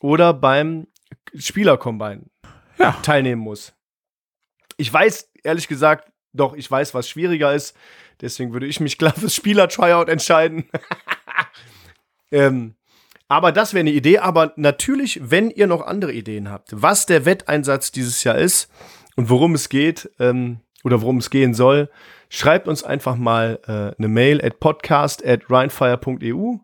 [0.00, 0.86] oder beim
[1.34, 2.22] Spieler-Combine
[2.78, 2.92] ja.
[3.02, 3.72] teilnehmen muss.
[4.76, 7.76] Ich weiß, ehrlich gesagt, doch, ich weiß, was schwieriger ist.
[8.20, 10.68] Deswegen würde ich mich klar fürs Spieler-Tryout entscheiden.
[12.32, 12.74] ähm,
[13.28, 14.18] aber das wäre eine Idee.
[14.18, 18.70] Aber natürlich, wenn ihr noch andere Ideen habt, was der Wetteinsatz dieses Jahr ist
[19.16, 21.90] und worum es geht ähm, oder worum es gehen soll,
[22.34, 26.56] schreibt uns einfach mal äh, eine Mail at podcast at rheinfire.eu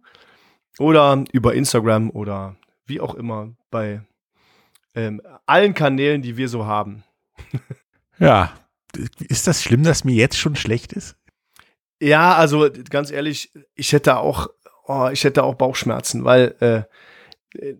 [0.79, 2.57] oder über Instagram oder
[2.87, 4.03] wie auch immer bei
[4.95, 7.05] ähm, allen Kanälen, die wir so haben.
[8.19, 8.53] ja,
[9.29, 11.17] ist das schlimm, dass mir jetzt schon schlecht ist?
[12.03, 14.49] Ja, also ganz ehrlich, ich hätte auch,
[14.87, 17.77] oh, ich hätte auch Bauchschmerzen, weil äh,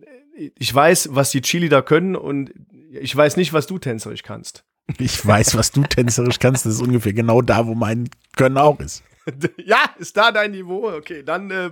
[0.55, 2.53] ich weiß, was die Chili da können und
[2.91, 4.63] ich weiß nicht, was du tänzerisch kannst.
[4.99, 6.65] Ich weiß, was du tänzerisch kannst.
[6.65, 9.03] Das ist ungefähr genau da, wo mein Können auch ist.
[9.63, 10.91] Ja, ist da dein Niveau?
[10.91, 11.69] Okay, dann äh,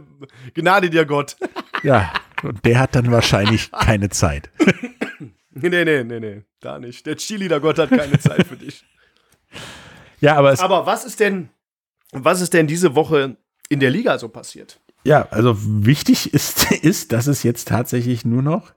[0.54, 1.36] gnade dir Gott.
[1.82, 2.12] Ja,
[2.44, 4.50] und der hat dann wahrscheinlich keine Zeit.
[5.52, 7.06] Nee, nee, nee, nee, da nicht.
[7.06, 8.86] Der Chili, der Gott hat keine Zeit für dich.
[10.22, 11.50] Ja, aber es Aber was ist denn,
[12.14, 13.36] was ist denn diese Woche
[13.68, 14.80] in der Liga so passiert?
[15.04, 18.74] Ja, also wichtig ist, ist, dass es jetzt tatsächlich nur noch,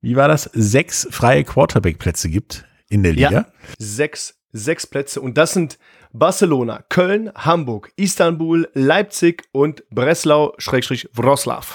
[0.00, 3.30] wie war das, sechs freie Quarterback-Plätze gibt in der Liga.
[3.30, 3.46] Ja,
[3.78, 5.20] sechs, sechs Plätze.
[5.20, 5.78] Und das sind
[6.12, 11.66] Barcelona, Köln, Hamburg, Istanbul, Leipzig und Breslau-Wroclaw.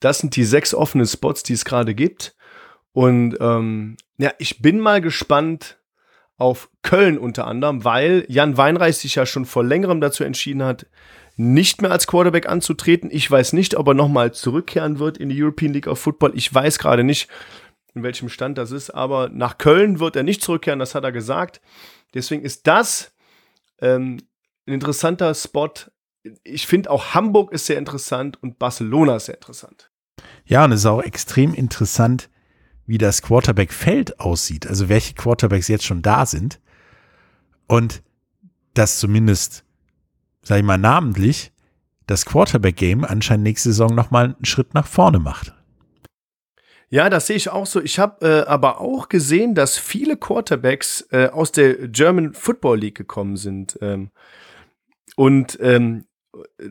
[0.00, 2.36] Das sind die sechs offenen Spots, die es gerade gibt.
[2.92, 5.78] Und ähm, ja, ich bin mal gespannt
[6.36, 10.86] auf Köln unter anderem, weil Jan Weinreich sich ja schon vor längerem dazu entschieden hat,
[11.36, 13.10] nicht mehr als Quarterback anzutreten.
[13.12, 16.32] Ich weiß nicht, ob er nochmal zurückkehren wird in die European League of Football.
[16.34, 17.28] Ich weiß gerade nicht,
[17.94, 21.12] in welchem Stand das ist, aber nach Köln wird er nicht zurückkehren, das hat er
[21.12, 21.60] gesagt.
[22.14, 23.12] Deswegen ist das
[23.80, 24.18] ähm,
[24.66, 25.70] ein interessanter Spot.
[26.44, 29.90] Ich finde auch Hamburg ist sehr interessant und Barcelona ist sehr interessant.
[30.44, 32.28] Ja, und es ist auch extrem interessant,
[32.86, 34.66] wie das Quarterback-Feld aussieht.
[34.66, 36.60] Also welche Quarterbacks jetzt schon da sind.
[37.66, 38.02] Und
[38.74, 39.64] dass zumindest,
[40.42, 41.52] sag ich mal, namentlich
[42.06, 45.54] das Quarterback-Game anscheinend nächste Saison nochmal einen Schritt nach vorne macht.
[46.90, 47.82] Ja, das sehe ich auch so.
[47.82, 52.96] Ich habe äh, aber auch gesehen, dass viele Quarterbacks äh, aus der German Football League
[52.96, 53.78] gekommen sind.
[53.82, 54.10] Ähm,
[55.16, 56.06] und ähm,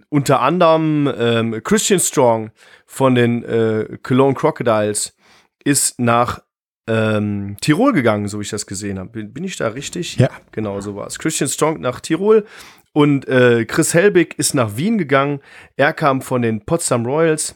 [0.10, 2.52] unter anderem ähm, Christian Strong
[2.86, 5.16] von den äh, Cologne Crocodiles
[5.64, 6.42] ist nach
[6.88, 9.10] ähm, Tirol gegangen, so wie ich das gesehen habe.
[9.10, 10.16] Bin, bin, ich da richtig?
[10.18, 10.30] Ja.
[10.52, 11.20] Genau, so war es.
[11.20, 12.46] Christian Strong nach Tirol
[12.94, 15.42] und äh, Chris Helbig ist nach Wien gegangen.
[15.76, 17.56] Er kam von den Potsdam Royals.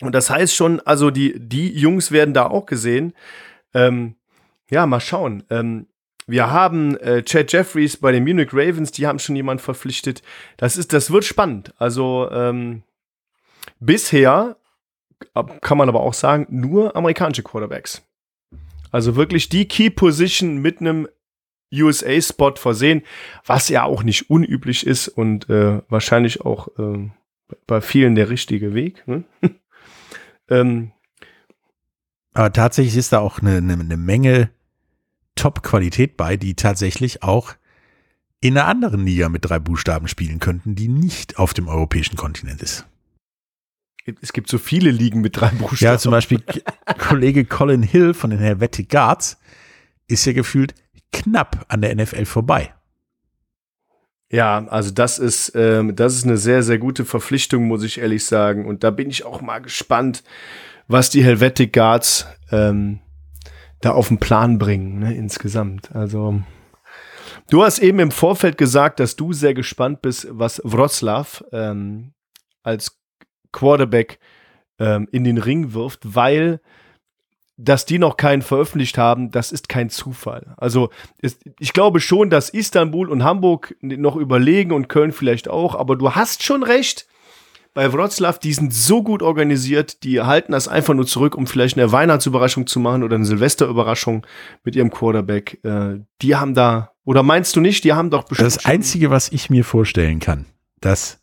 [0.00, 3.14] Und das heißt schon, also die, die Jungs werden da auch gesehen.
[3.72, 4.16] Ähm,
[4.70, 5.44] ja, mal schauen.
[5.50, 5.86] Ähm,
[6.26, 10.22] wir haben äh, Chad Jeffries bei den Munich Ravens, die haben schon jemanden verpflichtet.
[10.56, 11.74] Das ist, das wird spannend.
[11.78, 12.82] Also ähm,
[13.78, 14.56] bisher
[15.60, 18.02] kann man aber auch sagen, nur amerikanische Quarterbacks.
[18.90, 21.08] Also wirklich die Key Position mit einem
[21.72, 23.02] USA-Spot versehen,
[23.44, 27.10] was ja auch nicht unüblich ist und äh, wahrscheinlich auch äh,
[27.66, 29.06] bei vielen der richtige Weg.
[29.06, 29.24] Ne?
[30.48, 30.92] Ähm,
[32.32, 34.50] Aber tatsächlich ist da auch eine, eine, eine Menge
[35.34, 37.54] Top-Qualität bei, die tatsächlich auch
[38.40, 42.62] in einer anderen Liga mit drei Buchstaben spielen könnten, die nicht auf dem europäischen Kontinent
[42.62, 42.86] ist.
[44.20, 45.94] Es gibt so viele Ligen mit drei Buchstaben.
[45.94, 46.42] Ja, zum Beispiel
[46.98, 49.38] Kollege Colin Hill von den Helvetic Guards
[50.08, 50.74] ist ja gefühlt
[51.10, 52.74] knapp an der NFL vorbei.
[54.34, 58.24] Ja, also das ist, ähm, das ist eine sehr, sehr gute Verpflichtung, muss ich ehrlich
[58.24, 58.66] sagen.
[58.66, 60.24] Und da bin ich auch mal gespannt,
[60.88, 62.98] was die Helvetic Guards ähm,
[63.80, 65.94] da auf den Plan bringen, ne, insgesamt.
[65.94, 66.42] Also,
[67.48, 72.12] du hast eben im Vorfeld gesagt, dass du sehr gespannt bist, was Wroclaw ähm,
[72.64, 72.98] als
[73.52, 74.18] Quarterback
[74.80, 76.60] ähm, in den Ring wirft, weil
[77.56, 80.54] dass die noch keinen veröffentlicht haben, das ist kein Zufall.
[80.56, 80.90] Also
[81.20, 85.96] ist, ich glaube schon, dass Istanbul und Hamburg noch überlegen und Köln vielleicht auch, aber
[85.96, 87.06] du hast schon recht.
[87.72, 91.76] Bei Wroclaw, die sind so gut organisiert, die halten das einfach nur zurück, um vielleicht
[91.76, 94.24] eine Weihnachtsüberraschung zu machen oder eine Silvesterüberraschung
[94.62, 95.58] mit ihrem Quarterback.
[95.64, 98.46] Äh, die haben da, oder meinst du nicht, die haben doch bestimmt.
[98.46, 100.46] Das Einzige, was ich mir vorstellen kann,
[100.80, 101.18] dass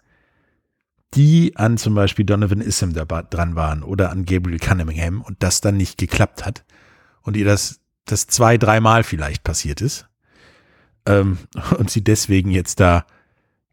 [1.13, 5.77] die an zum Beispiel Donovan Issam dran waren oder an Gabriel Cunningham und das dann
[5.77, 6.63] nicht geklappt hat
[7.21, 10.07] und ihr das, das zwei, dreimal vielleicht passiert ist
[11.05, 11.37] ähm,
[11.77, 13.05] und sie deswegen jetzt da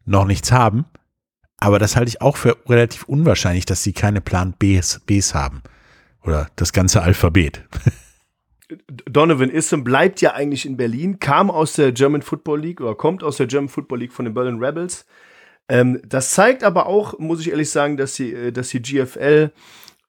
[0.05, 0.85] noch nichts haben.
[1.57, 5.61] Aber das halte ich auch für relativ unwahrscheinlich, dass sie keine Plan Bs, Bs haben.
[6.23, 7.65] Oder das ganze Alphabet.
[9.05, 13.23] Donovan Issam bleibt ja eigentlich in Berlin, kam aus der German Football League oder kommt
[13.23, 15.05] aus der German Football League von den Berlin Rebels.
[15.69, 19.51] Ähm, das zeigt aber auch, muss ich ehrlich sagen, dass die, äh, dass die GFL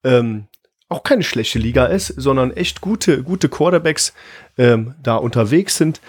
[0.03, 0.47] ähm,
[0.89, 4.13] auch keine schlechte Liga ist, sondern echt gute, gute Quarterbacks
[4.59, 6.01] ähm, da unterwegs sind.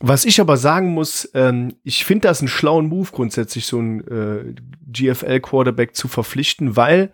[0.00, 4.00] Was ich aber sagen muss, ähm, ich finde das einen schlauen Move grundsätzlich, so einen
[4.06, 4.54] äh,
[4.92, 7.10] GFL-Quarterback zu verpflichten, weil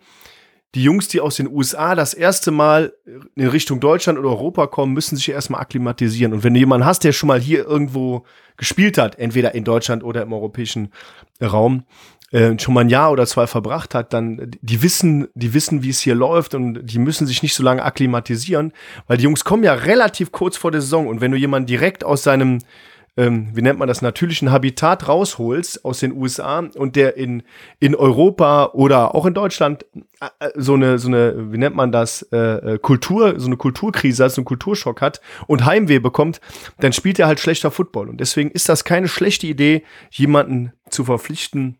[0.75, 2.93] die Jungs, die aus den USA das erste Mal
[3.35, 6.33] in Richtung Deutschland oder Europa kommen, müssen sich erstmal akklimatisieren.
[6.33, 8.25] Und wenn du jemanden hast, der schon mal hier irgendwo
[8.57, 10.89] gespielt hat, entweder in Deutschland oder im europäischen
[11.41, 11.85] Raum,
[12.31, 15.89] äh, schon mal ein Jahr oder zwei verbracht hat, dann die wissen, die wissen, wie
[15.89, 18.73] es hier läuft und die müssen sich nicht so lange akklimatisieren,
[19.07, 22.03] weil die Jungs kommen ja relativ kurz vor der Saison und wenn du jemanden direkt
[22.03, 22.59] aus seinem
[23.17, 27.43] ähm, wie nennt man das, natürlichen Habitat rausholst aus den USA und der in,
[27.79, 31.91] in Europa oder auch in Deutschland äh, äh, so eine, so eine, wie nennt man
[31.91, 32.37] das, äh,
[32.73, 36.41] äh, Kultur, so eine Kulturkrise, so einen Kulturschock hat und Heimweh bekommt,
[36.79, 38.09] dann spielt er halt schlechter Football.
[38.09, 41.77] Und deswegen ist das keine schlechte Idee, jemanden zu verpflichten,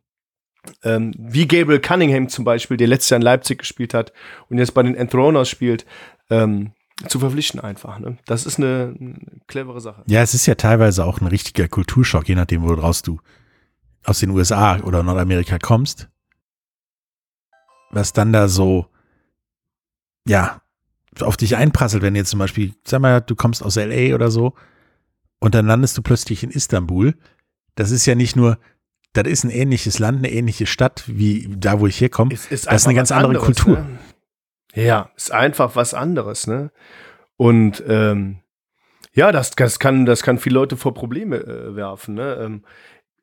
[0.84, 4.14] ähm, wie Gabriel Cunningham zum Beispiel, der letztes Jahr in Leipzig gespielt hat
[4.50, 5.86] und jetzt bei den Enthroners spielt,
[6.30, 6.72] ähm,
[7.08, 8.00] zu verpflichten einfach.
[8.00, 8.18] Ne?
[8.26, 9.16] Das ist eine, eine,
[9.48, 10.04] clevere Sache.
[10.08, 13.20] Ja, es ist ja teilweise auch ein richtiger Kulturschock, je nachdem, woraus du
[14.06, 16.10] aus den USA oder Nordamerika kommst.
[17.92, 18.88] Was dann da so,
[20.28, 20.62] ja,
[21.20, 24.54] auf dich einprasselt, wenn jetzt zum Beispiel, sag mal, du kommst aus LA oder so
[25.40, 27.16] und dann landest du plötzlich in Istanbul.
[27.76, 28.58] Das ist ja nicht nur,
[29.14, 32.32] das ist ein ähnliches Land, eine ähnliche Stadt wie da, wo ich herkomme.
[32.32, 33.80] Das ist eine ganz andere anderes, Kultur.
[33.80, 34.00] Ne?
[34.76, 36.72] Ja, ist einfach was anderes, ne?
[37.38, 38.40] Und ähm,
[39.14, 42.16] ja, das, das, kann, das kann viele Leute vor Probleme äh, werfen.
[42.16, 42.38] Ne?
[42.42, 42.64] Ähm,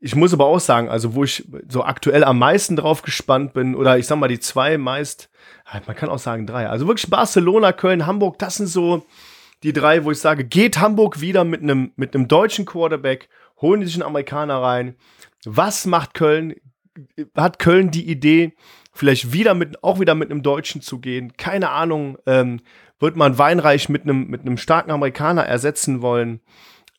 [0.00, 3.74] ich muss aber auch sagen, also wo ich so aktuell am meisten drauf gespannt bin,
[3.74, 5.30] oder ich sag mal die zwei meist,
[5.86, 6.68] man kann auch sagen drei.
[6.68, 9.06] Also wirklich Barcelona, Köln, Hamburg, das sind so
[9.62, 13.28] die drei, wo ich sage, geht Hamburg wieder mit einem mit einem deutschen Quarterback,
[13.60, 14.96] holen die sich einen Amerikaner rein.
[15.44, 16.56] Was macht Köln?
[17.36, 18.54] Hat Köln die Idee,
[18.92, 21.36] vielleicht wieder mit, auch wieder mit einem Deutschen zu gehen.
[21.36, 22.60] Keine Ahnung, ähm,
[23.00, 26.40] wird man Weinreich mit einem, mit einem starken Amerikaner ersetzen wollen.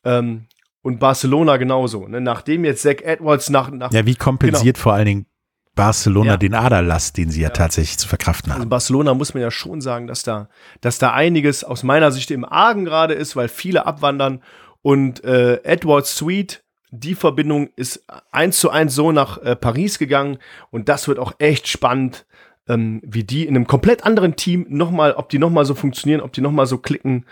[0.04, 0.46] Ähm,
[0.82, 2.06] und Barcelona genauso.
[2.06, 2.20] Ne?
[2.20, 4.82] Nachdem jetzt Zach Edwards nach, nach Ja, wie kompensiert genau.
[4.82, 5.26] vor allen Dingen
[5.74, 6.36] Barcelona ja.
[6.36, 8.60] den Aderlass, den sie ja, ja, tatsächlich zu verkraften haben.
[8.60, 10.48] Also Barcelona muss man ja schon sagen, dass da,
[10.80, 14.42] dass da einiges aus meiner Sicht im Argen gerade ist, weil viele abwandern
[14.82, 16.63] und äh, Edward Sweet
[17.00, 20.38] die Verbindung ist eins zu eins so nach äh, Paris gegangen
[20.70, 22.26] und das wird auch echt spannend,
[22.68, 26.32] ähm, wie die in einem komplett anderen Team nochmal, ob die nochmal so funktionieren, ob
[26.32, 27.26] die nochmal so klicken.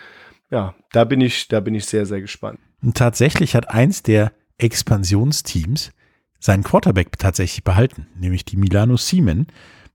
[0.50, 2.58] Ja, da bin ich, da bin ich sehr, sehr gespannt.
[2.82, 5.92] Und tatsächlich hat eins der Expansionsteams
[6.38, 9.46] seinen Quarterback tatsächlich behalten, nämlich die Milano Siemen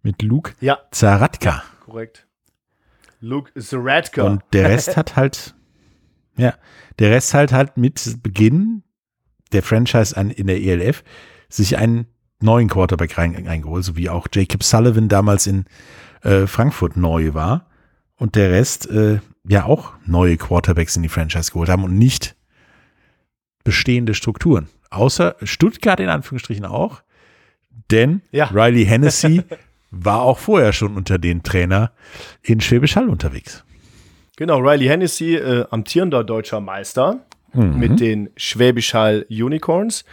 [0.02, 0.80] mit Luke ja.
[0.92, 1.50] Zaratka.
[1.50, 2.26] Ja, korrekt.
[3.20, 4.24] Luke Zaratka.
[4.24, 5.56] Und der Rest hat halt,
[6.38, 6.54] ja,
[7.00, 8.84] der Rest halt halt mit Beginn
[9.50, 11.04] der Franchise an, in der ELF
[11.50, 12.08] sich einen
[12.40, 15.66] neuen Quarterback rein, reingeholt, so wie auch Jacob Sullivan damals in
[16.22, 17.68] äh, Frankfurt neu war
[18.18, 22.36] und der Rest äh, ja auch neue Quarterbacks in die Franchise geholt haben und nicht
[23.64, 24.68] bestehende Strukturen.
[24.90, 27.02] Außer Stuttgart in Anführungsstrichen auch,
[27.92, 28.50] denn ja.
[28.54, 29.44] Riley Hennessy
[29.92, 31.92] war auch vorher schon unter den Trainer
[32.42, 33.64] in Schwäbisch Hall unterwegs.
[34.36, 37.80] Genau, Riley Hennessy, äh, amtierender deutscher Meister, mhm.
[37.80, 40.06] mit den Schwäbisch Hall Unicorns.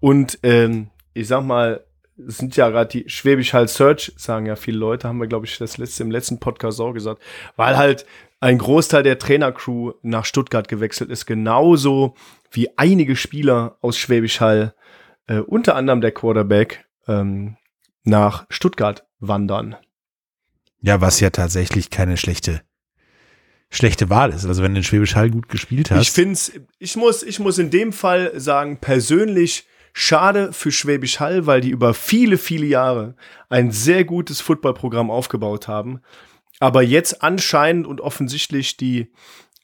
[0.00, 1.84] Und ähm, ich sag mal,
[2.26, 5.46] es sind ja gerade die Schwäbisch Hall Search, sagen ja viele Leute, haben wir, glaube
[5.46, 7.22] ich, das letzte im letzten Podcast auch gesagt,
[7.56, 8.06] weil halt
[8.40, 12.14] ein Großteil der Trainercrew nach Stuttgart gewechselt ist, genauso
[12.50, 14.74] wie einige Spieler aus Schwäbisch Hall,
[15.26, 17.56] äh, unter anderem der Quarterback, ähm,
[18.04, 19.76] nach Stuttgart wandern.
[20.80, 22.62] Ja, was ja tatsächlich keine schlechte
[23.76, 24.46] schlechte Wahl ist.
[24.46, 26.02] Also wenn du in Schwäbisch Hall gut gespielt hast.
[26.02, 26.38] Ich finde
[26.78, 31.70] ich muss, ich muss in dem Fall sagen, persönlich schade für Schwäbisch Hall, weil die
[31.70, 33.14] über viele, viele Jahre
[33.48, 36.00] ein sehr gutes Footballprogramm aufgebaut haben.
[36.58, 39.12] Aber jetzt anscheinend und offensichtlich die,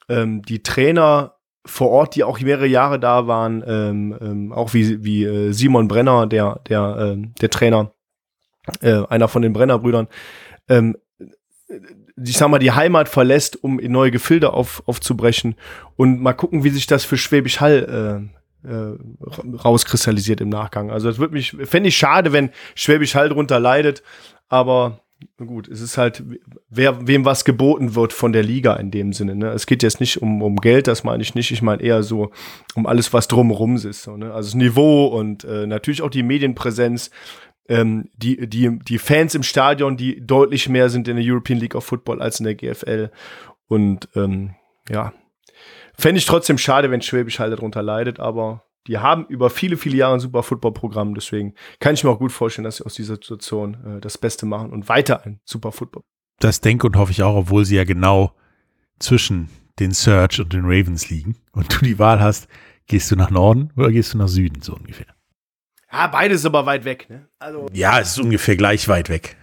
[0.08, 5.04] ähm, die Trainer vor Ort, die auch mehrere Jahre da waren, ähm, ähm, auch wie,
[5.04, 7.92] wie äh, Simon Brenner, der, der, äh, der Trainer,
[8.80, 10.08] äh, einer von den Brenner-Brüdern,
[10.68, 10.96] ähm,
[12.24, 15.56] ich sag mal, die Heimat verlässt, um in neue Gefilde auf, aufzubrechen
[15.96, 18.30] und mal gucken, wie sich das für Schwäbisch Hall
[18.64, 18.72] äh,
[19.64, 20.90] rauskristallisiert im Nachgang.
[20.90, 24.02] Also das würde mich, fände ich schade, wenn Schwäbisch Hall drunter leidet,
[24.48, 25.00] aber
[25.38, 26.22] gut, es ist halt,
[26.68, 29.34] wer, wem was geboten wird von der Liga in dem Sinne.
[29.34, 29.50] Ne?
[29.50, 31.50] Es geht jetzt nicht um, um Geld, das meine ich nicht.
[31.50, 32.30] Ich meine eher so
[32.74, 34.02] um alles, was drumherum ist.
[34.02, 34.32] So, ne?
[34.32, 37.10] Also das Niveau und äh, natürlich auch die Medienpräsenz,
[37.72, 41.74] ähm, die, die, die Fans im Stadion, die deutlich mehr sind in der European League
[41.74, 43.10] of Football als in der GFL.
[43.66, 44.54] Und ähm,
[44.90, 45.14] ja,
[45.94, 49.96] fände ich trotzdem schade, wenn Schwäbisch Hall darunter leidet, aber die haben über viele, viele
[49.96, 51.14] Jahre ein super Football-Programm.
[51.14, 54.44] Deswegen kann ich mir auch gut vorstellen, dass sie aus dieser Situation äh, das Beste
[54.44, 56.02] machen und weiter ein super Football.
[56.40, 58.34] Das denke und hoffe ich auch, obwohl sie ja genau
[58.98, 59.48] zwischen
[59.78, 62.48] den Search und den Ravens liegen und du die Wahl hast,
[62.86, 65.11] gehst du nach Norden oder gehst du nach Süden, so ungefähr.
[65.92, 67.28] Ja, beides aber weit weg, ne?
[67.38, 69.36] Also, ja, es ist ungefähr gleich weit weg.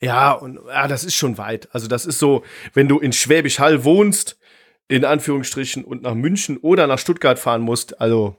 [0.00, 1.68] Ja, und ja, das ist schon weit.
[1.72, 4.38] Also, das ist so, wenn du in Schwäbisch Hall wohnst,
[4.88, 8.38] in Anführungsstrichen, und nach München oder nach Stuttgart fahren musst, also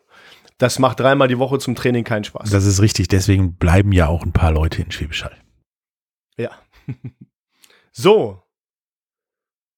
[0.57, 2.49] das macht dreimal die Woche zum Training keinen Spaß.
[2.49, 5.38] Das ist richtig, deswegen bleiben ja auch ein paar Leute in Schwäbisch Hall.
[6.38, 6.51] Ja.
[7.91, 8.41] so.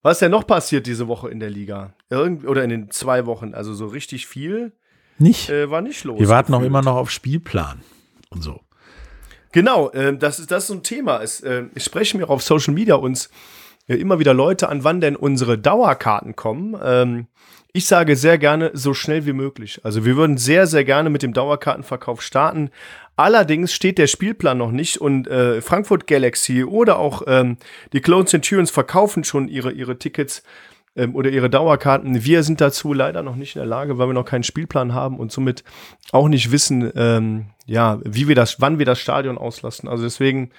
[0.02, 1.95] Was ist denn noch passiert diese Woche in der Liga?
[2.10, 3.54] Irgend oder in den zwei Wochen?
[3.54, 4.72] Also so richtig viel
[5.20, 5.50] nicht.
[5.50, 6.20] Äh, war nicht los.
[6.20, 7.82] Wir warten auch immer noch auf Spielplan
[8.30, 8.60] und so.
[9.52, 11.22] Genau, äh, das, ist, das ist so ein Thema.
[11.22, 13.30] Es, äh, ich spreche mir auf Social Media uns
[13.88, 16.78] äh, immer wieder Leute an, wann denn unsere Dauerkarten kommen.
[16.84, 17.28] Ähm,
[17.72, 19.82] ich sage sehr gerne so schnell wie möglich.
[19.84, 22.72] Also wir würden sehr, sehr gerne mit dem Dauerkartenverkauf starten.
[23.16, 27.58] Allerdings steht der Spielplan noch nicht und äh, Frankfurt Galaxy oder auch ähm,
[27.94, 30.42] die Clone Centurions verkaufen schon ihre, ihre Tickets
[31.00, 32.26] ähm, oder ihre Dauerkarten.
[32.26, 35.18] Wir sind dazu leider noch nicht in der Lage, weil wir noch keinen Spielplan haben
[35.18, 35.64] und somit
[36.12, 39.88] auch nicht wissen, ähm, ja, wie wir das, wann wir das Stadion auslassen.
[39.88, 40.52] Also deswegen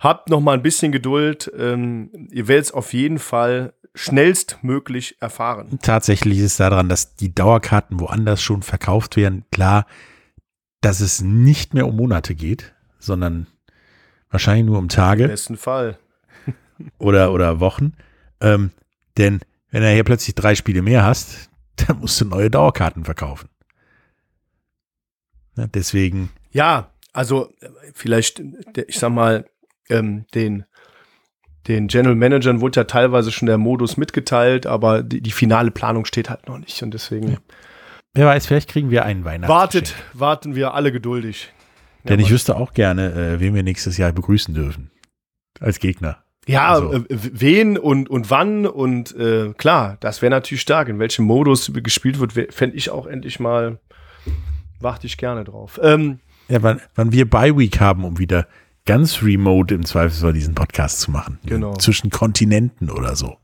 [0.00, 1.50] habt noch mal ein bisschen Geduld.
[1.56, 5.78] Ähm, ihr werdet es auf jeden Fall schnellstmöglich erfahren.
[5.80, 9.44] Tatsächlich ist es daran, dass die Dauerkarten woanders schon verkauft werden.
[9.52, 9.86] Klar,
[10.80, 13.46] dass es nicht mehr um Monate geht, sondern
[14.30, 15.24] wahrscheinlich nur um Tage.
[15.24, 15.98] Im besten Fall.
[16.98, 17.92] oder, oder Wochen.
[18.40, 18.72] Ähm,
[19.16, 19.40] denn
[19.74, 23.48] wenn du hier plötzlich drei Spiele mehr hast, dann musst du neue Dauerkarten verkaufen.
[25.56, 26.30] Ja, deswegen.
[26.52, 27.52] Ja, also
[27.92, 28.40] vielleicht,
[28.86, 29.46] ich sag mal,
[29.88, 30.64] ähm, den,
[31.66, 36.04] den General Managern wurde ja teilweise schon der Modus mitgeteilt, aber die, die finale Planung
[36.04, 37.32] steht halt noch nicht und deswegen.
[37.32, 37.38] Ja.
[38.14, 39.52] Wer weiß, vielleicht kriegen wir einen Weihnachten.
[39.52, 41.52] Wartet, warten wir alle geduldig.
[42.04, 44.92] Denn ja, ich wüsste auch gerne, äh, wen wir nächstes Jahr begrüßen dürfen.
[45.58, 46.23] Als Gegner.
[46.46, 46.92] Ja, also.
[46.92, 50.88] äh, wen und, und wann und äh, klar, das wäre natürlich stark.
[50.88, 53.78] In welchem Modus gespielt wird, fände ich auch endlich mal,
[54.80, 55.80] warte ich gerne drauf.
[55.82, 58.46] Ähm, ja, wann, wann wir Bye Week haben, um wieder
[58.84, 61.38] ganz remote im Zweifelsfall diesen Podcast zu machen.
[61.46, 61.74] Genau.
[61.74, 63.38] Zwischen Kontinenten oder so.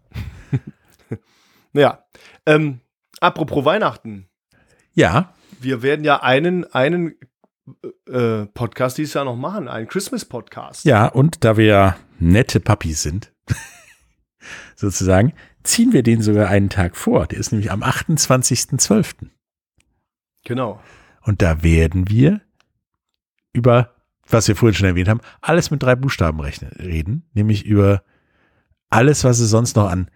[1.72, 2.04] ja.
[2.44, 2.80] Ähm,
[3.20, 4.28] apropos Weihnachten.
[4.92, 5.32] Ja.
[5.60, 7.14] Wir werden ja einen, einen
[8.08, 10.84] äh, Podcast dieses Jahr noch machen, einen Christmas-Podcast.
[10.84, 13.32] Ja, und da wir ja nette Puppies sind,
[14.76, 17.26] sozusagen, ziehen wir den sogar einen Tag vor.
[17.26, 19.28] Der ist nämlich am 28.12.
[20.44, 20.80] Genau.
[21.22, 22.40] Und da werden wir
[23.52, 23.94] über,
[24.28, 28.02] was wir vorhin schon erwähnt haben, alles mit drei Buchstaben rechnen, reden, nämlich über
[28.88, 30.10] alles, was es sonst noch an,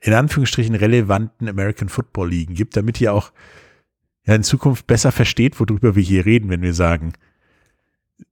[0.00, 3.32] in Anführungsstrichen, relevanten American Football Ligen gibt, damit ihr auch
[4.26, 7.12] ja in Zukunft besser versteht, worüber wir hier reden, wenn wir sagen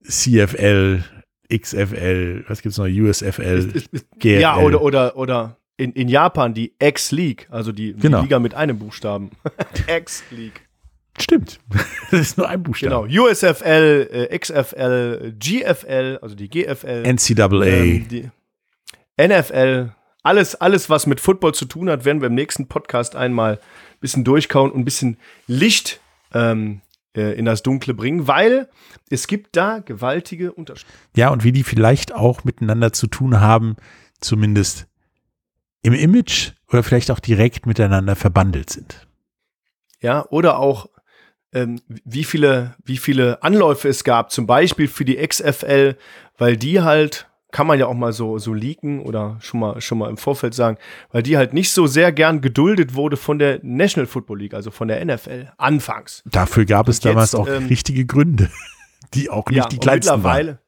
[0.02, 1.04] CFL,
[1.52, 3.82] XFL, was gibt's noch, USFL,
[4.18, 4.40] GFL.
[4.40, 8.18] Ja, oder, oder, oder in, in Japan die X-League, also die, genau.
[8.18, 9.30] die Liga mit einem Buchstaben.
[9.86, 10.62] X-League.
[11.18, 11.60] Stimmt.
[12.10, 13.08] Das ist nur ein Buchstabe.
[13.08, 13.24] Genau.
[13.24, 17.02] USFL, äh, XFL, GFL, also die GFL.
[17.12, 17.64] NCAA.
[17.64, 18.30] Ähm, die
[19.20, 19.90] NFL.
[20.22, 23.58] Alles, alles, was mit Football zu tun hat, werden wir im nächsten Podcast einmal
[23.93, 26.00] ein bisschen durchkauen und ein bisschen Licht
[26.34, 26.82] ähm,
[27.16, 28.68] äh, in das Dunkle bringen, weil
[29.08, 30.92] es gibt da gewaltige Unterschiede.
[31.16, 33.76] Ja, und wie die vielleicht auch miteinander zu tun haben,
[34.20, 34.86] zumindest
[35.82, 39.06] im Image oder vielleicht auch direkt miteinander verbandelt sind.
[40.00, 40.90] Ja, oder auch
[41.54, 45.96] ähm, wie viele, wie viele Anläufe es gab, zum Beispiel für die XFL,
[46.36, 49.96] weil die halt kann man ja auch mal so, so leaken oder schon mal, schon
[49.96, 50.76] mal im Vorfeld sagen,
[51.12, 54.72] weil die halt nicht so sehr gern geduldet wurde von der National Football League, also
[54.72, 56.24] von der NFL, anfangs.
[56.26, 58.50] Dafür gab es Und damals jetzt, auch ähm, richtige Gründe,
[59.14, 60.58] die auch nicht ja, die kleinsten mittlerweile, waren.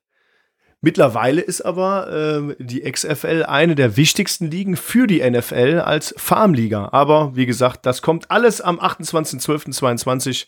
[0.81, 6.91] Mittlerweile ist aber ähm, die XFL eine der wichtigsten Ligen für die NFL als Farmliga.
[6.93, 10.47] Aber wie gesagt, das kommt alles am 28.12.22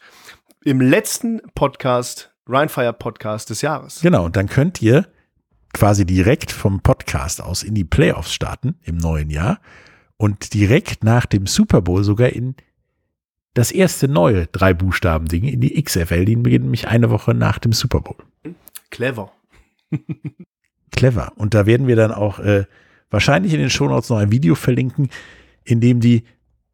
[0.65, 4.03] im letzten Podcast, Rheinfire Podcast des Jahres.
[4.03, 5.09] Genau, und dann könnt ihr
[5.79, 9.61] quasi direkt vom Podcast aus in die Playoffs starten im neuen Jahr
[10.17, 12.57] und direkt nach dem Super Bowl sogar in
[13.55, 16.25] das erste neue drei Buchstaben-Ding in die XFL.
[16.25, 18.17] Die beginnt nämlich eine Woche nach dem Super Bowl.
[18.91, 19.31] Clever.
[20.91, 21.33] Clever.
[21.37, 22.65] Und da werden wir dann auch äh,
[23.09, 25.11] wahrscheinlich in den Shownotes noch ein Video verlinken,
[25.63, 26.25] in dem die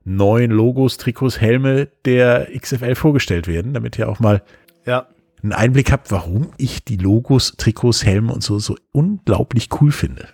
[0.05, 4.43] neuen Logos, Trikots, Helme der XFL vorgestellt werden, damit ihr auch mal
[4.87, 5.09] Ja.
[5.45, 10.29] Einen Einblick habt, warum ich die Logos, Trikots, Helme und so so unglaublich cool finde.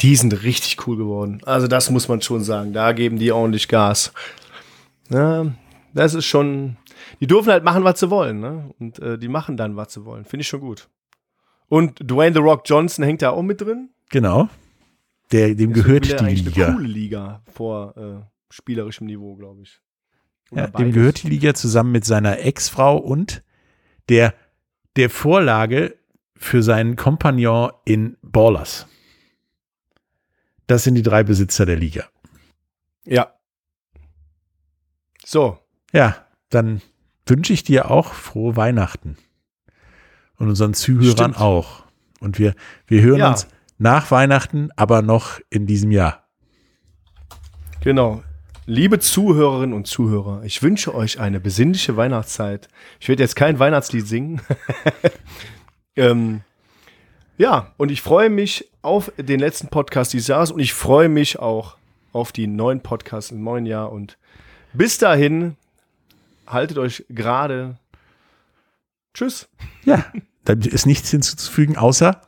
[0.00, 1.40] Die sind richtig cool geworden.
[1.44, 2.72] Also das muss man schon sagen.
[2.72, 4.12] Da geben die ordentlich Gas.
[5.10, 5.46] Ja,
[5.92, 6.76] das ist schon.
[7.20, 8.70] Die dürfen halt machen, was sie wollen, ne?
[8.78, 10.24] Und äh, die machen dann, was sie wollen.
[10.24, 10.88] Finde ich schon gut.
[11.68, 13.90] Und Dwayne The Rock Johnson hängt da auch mit drin.
[14.10, 14.48] Genau.
[15.32, 16.66] Der, dem Deswegen gehört die Liga.
[16.66, 18.20] Eine coole Liga vor äh,
[18.50, 19.80] spielerischem Niveau, glaube ich.
[20.54, 23.42] Ja, dem gehört die Liga zusammen mit seiner Ex-Frau und
[24.08, 24.34] der,
[24.96, 25.96] der Vorlage
[26.36, 28.86] für seinen Kompagnon in Ballers.
[30.66, 32.04] Das sind die drei Besitzer der Liga.
[33.04, 33.32] Ja.
[35.24, 35.58] So.
[35.92, 36.82] Ja, dann
[37.26, 39.16] wünsche ich dir auch frohe Weihnachten.
[40.36, 41.40] Und unseren Zuhörern Stimmt.
[41.40, 41.84] auch.
[42.20, 42.54] Und wir,
[42.86, 43.30] wir hören Ja.
[43.30, 43.46] uns
[43.78, 46.28] nach Weihnachten, aber noch in diesem Jahr.
[47.80, 48.22] Genau.
[48.64, 52.68] Liebe Zuhörerinnen und Zuhörer, ich wünsche euch eine besinnliche Weihnachtszeit.
[53.00, 54.40] Ich werde jetzt kein Weihnachtslied singen.
[55.96, 56.42] ähm,
[57.38, 61.40] ja, und ich freue mich auf den letzten Podcast dieses Jahres und ich freue mich
[61.40, 61.76] auch
[62.12, 63.90] auf die neuen Podcasts im neuen Jahr.
[63.90, 64.16] Und
[64.72, 65.56] bis dahin,
[66.46, 67.78] haltet euch gerade.
[69.12, 69.48] Tschüss.
[69.84, 70.04] Ja,
[70.44, 72.20] da ist nichts hinzuzufügen, außer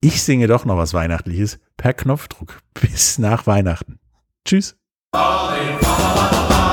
[0.00, 4.00] ich singe doch noch was Weihnachtliches per Knopfdruck bis nach Weihnachten.
[4.44, 4.79] Tschüss.
[5.12, 6.69] Falling, falling.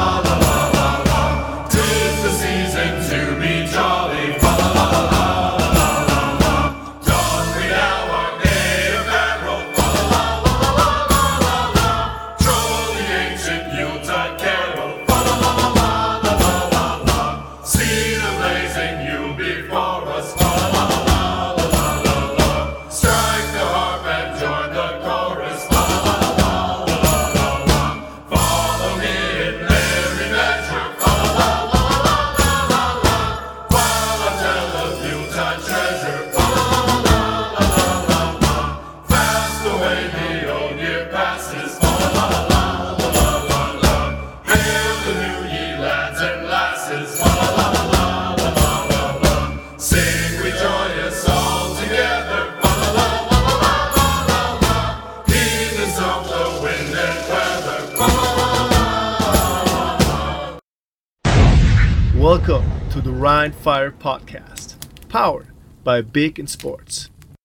[63.28, 64.78] Rhine Fire Podcast,
[65.10, 65.50] powered
[65.84, 67.10] by Big in Sports.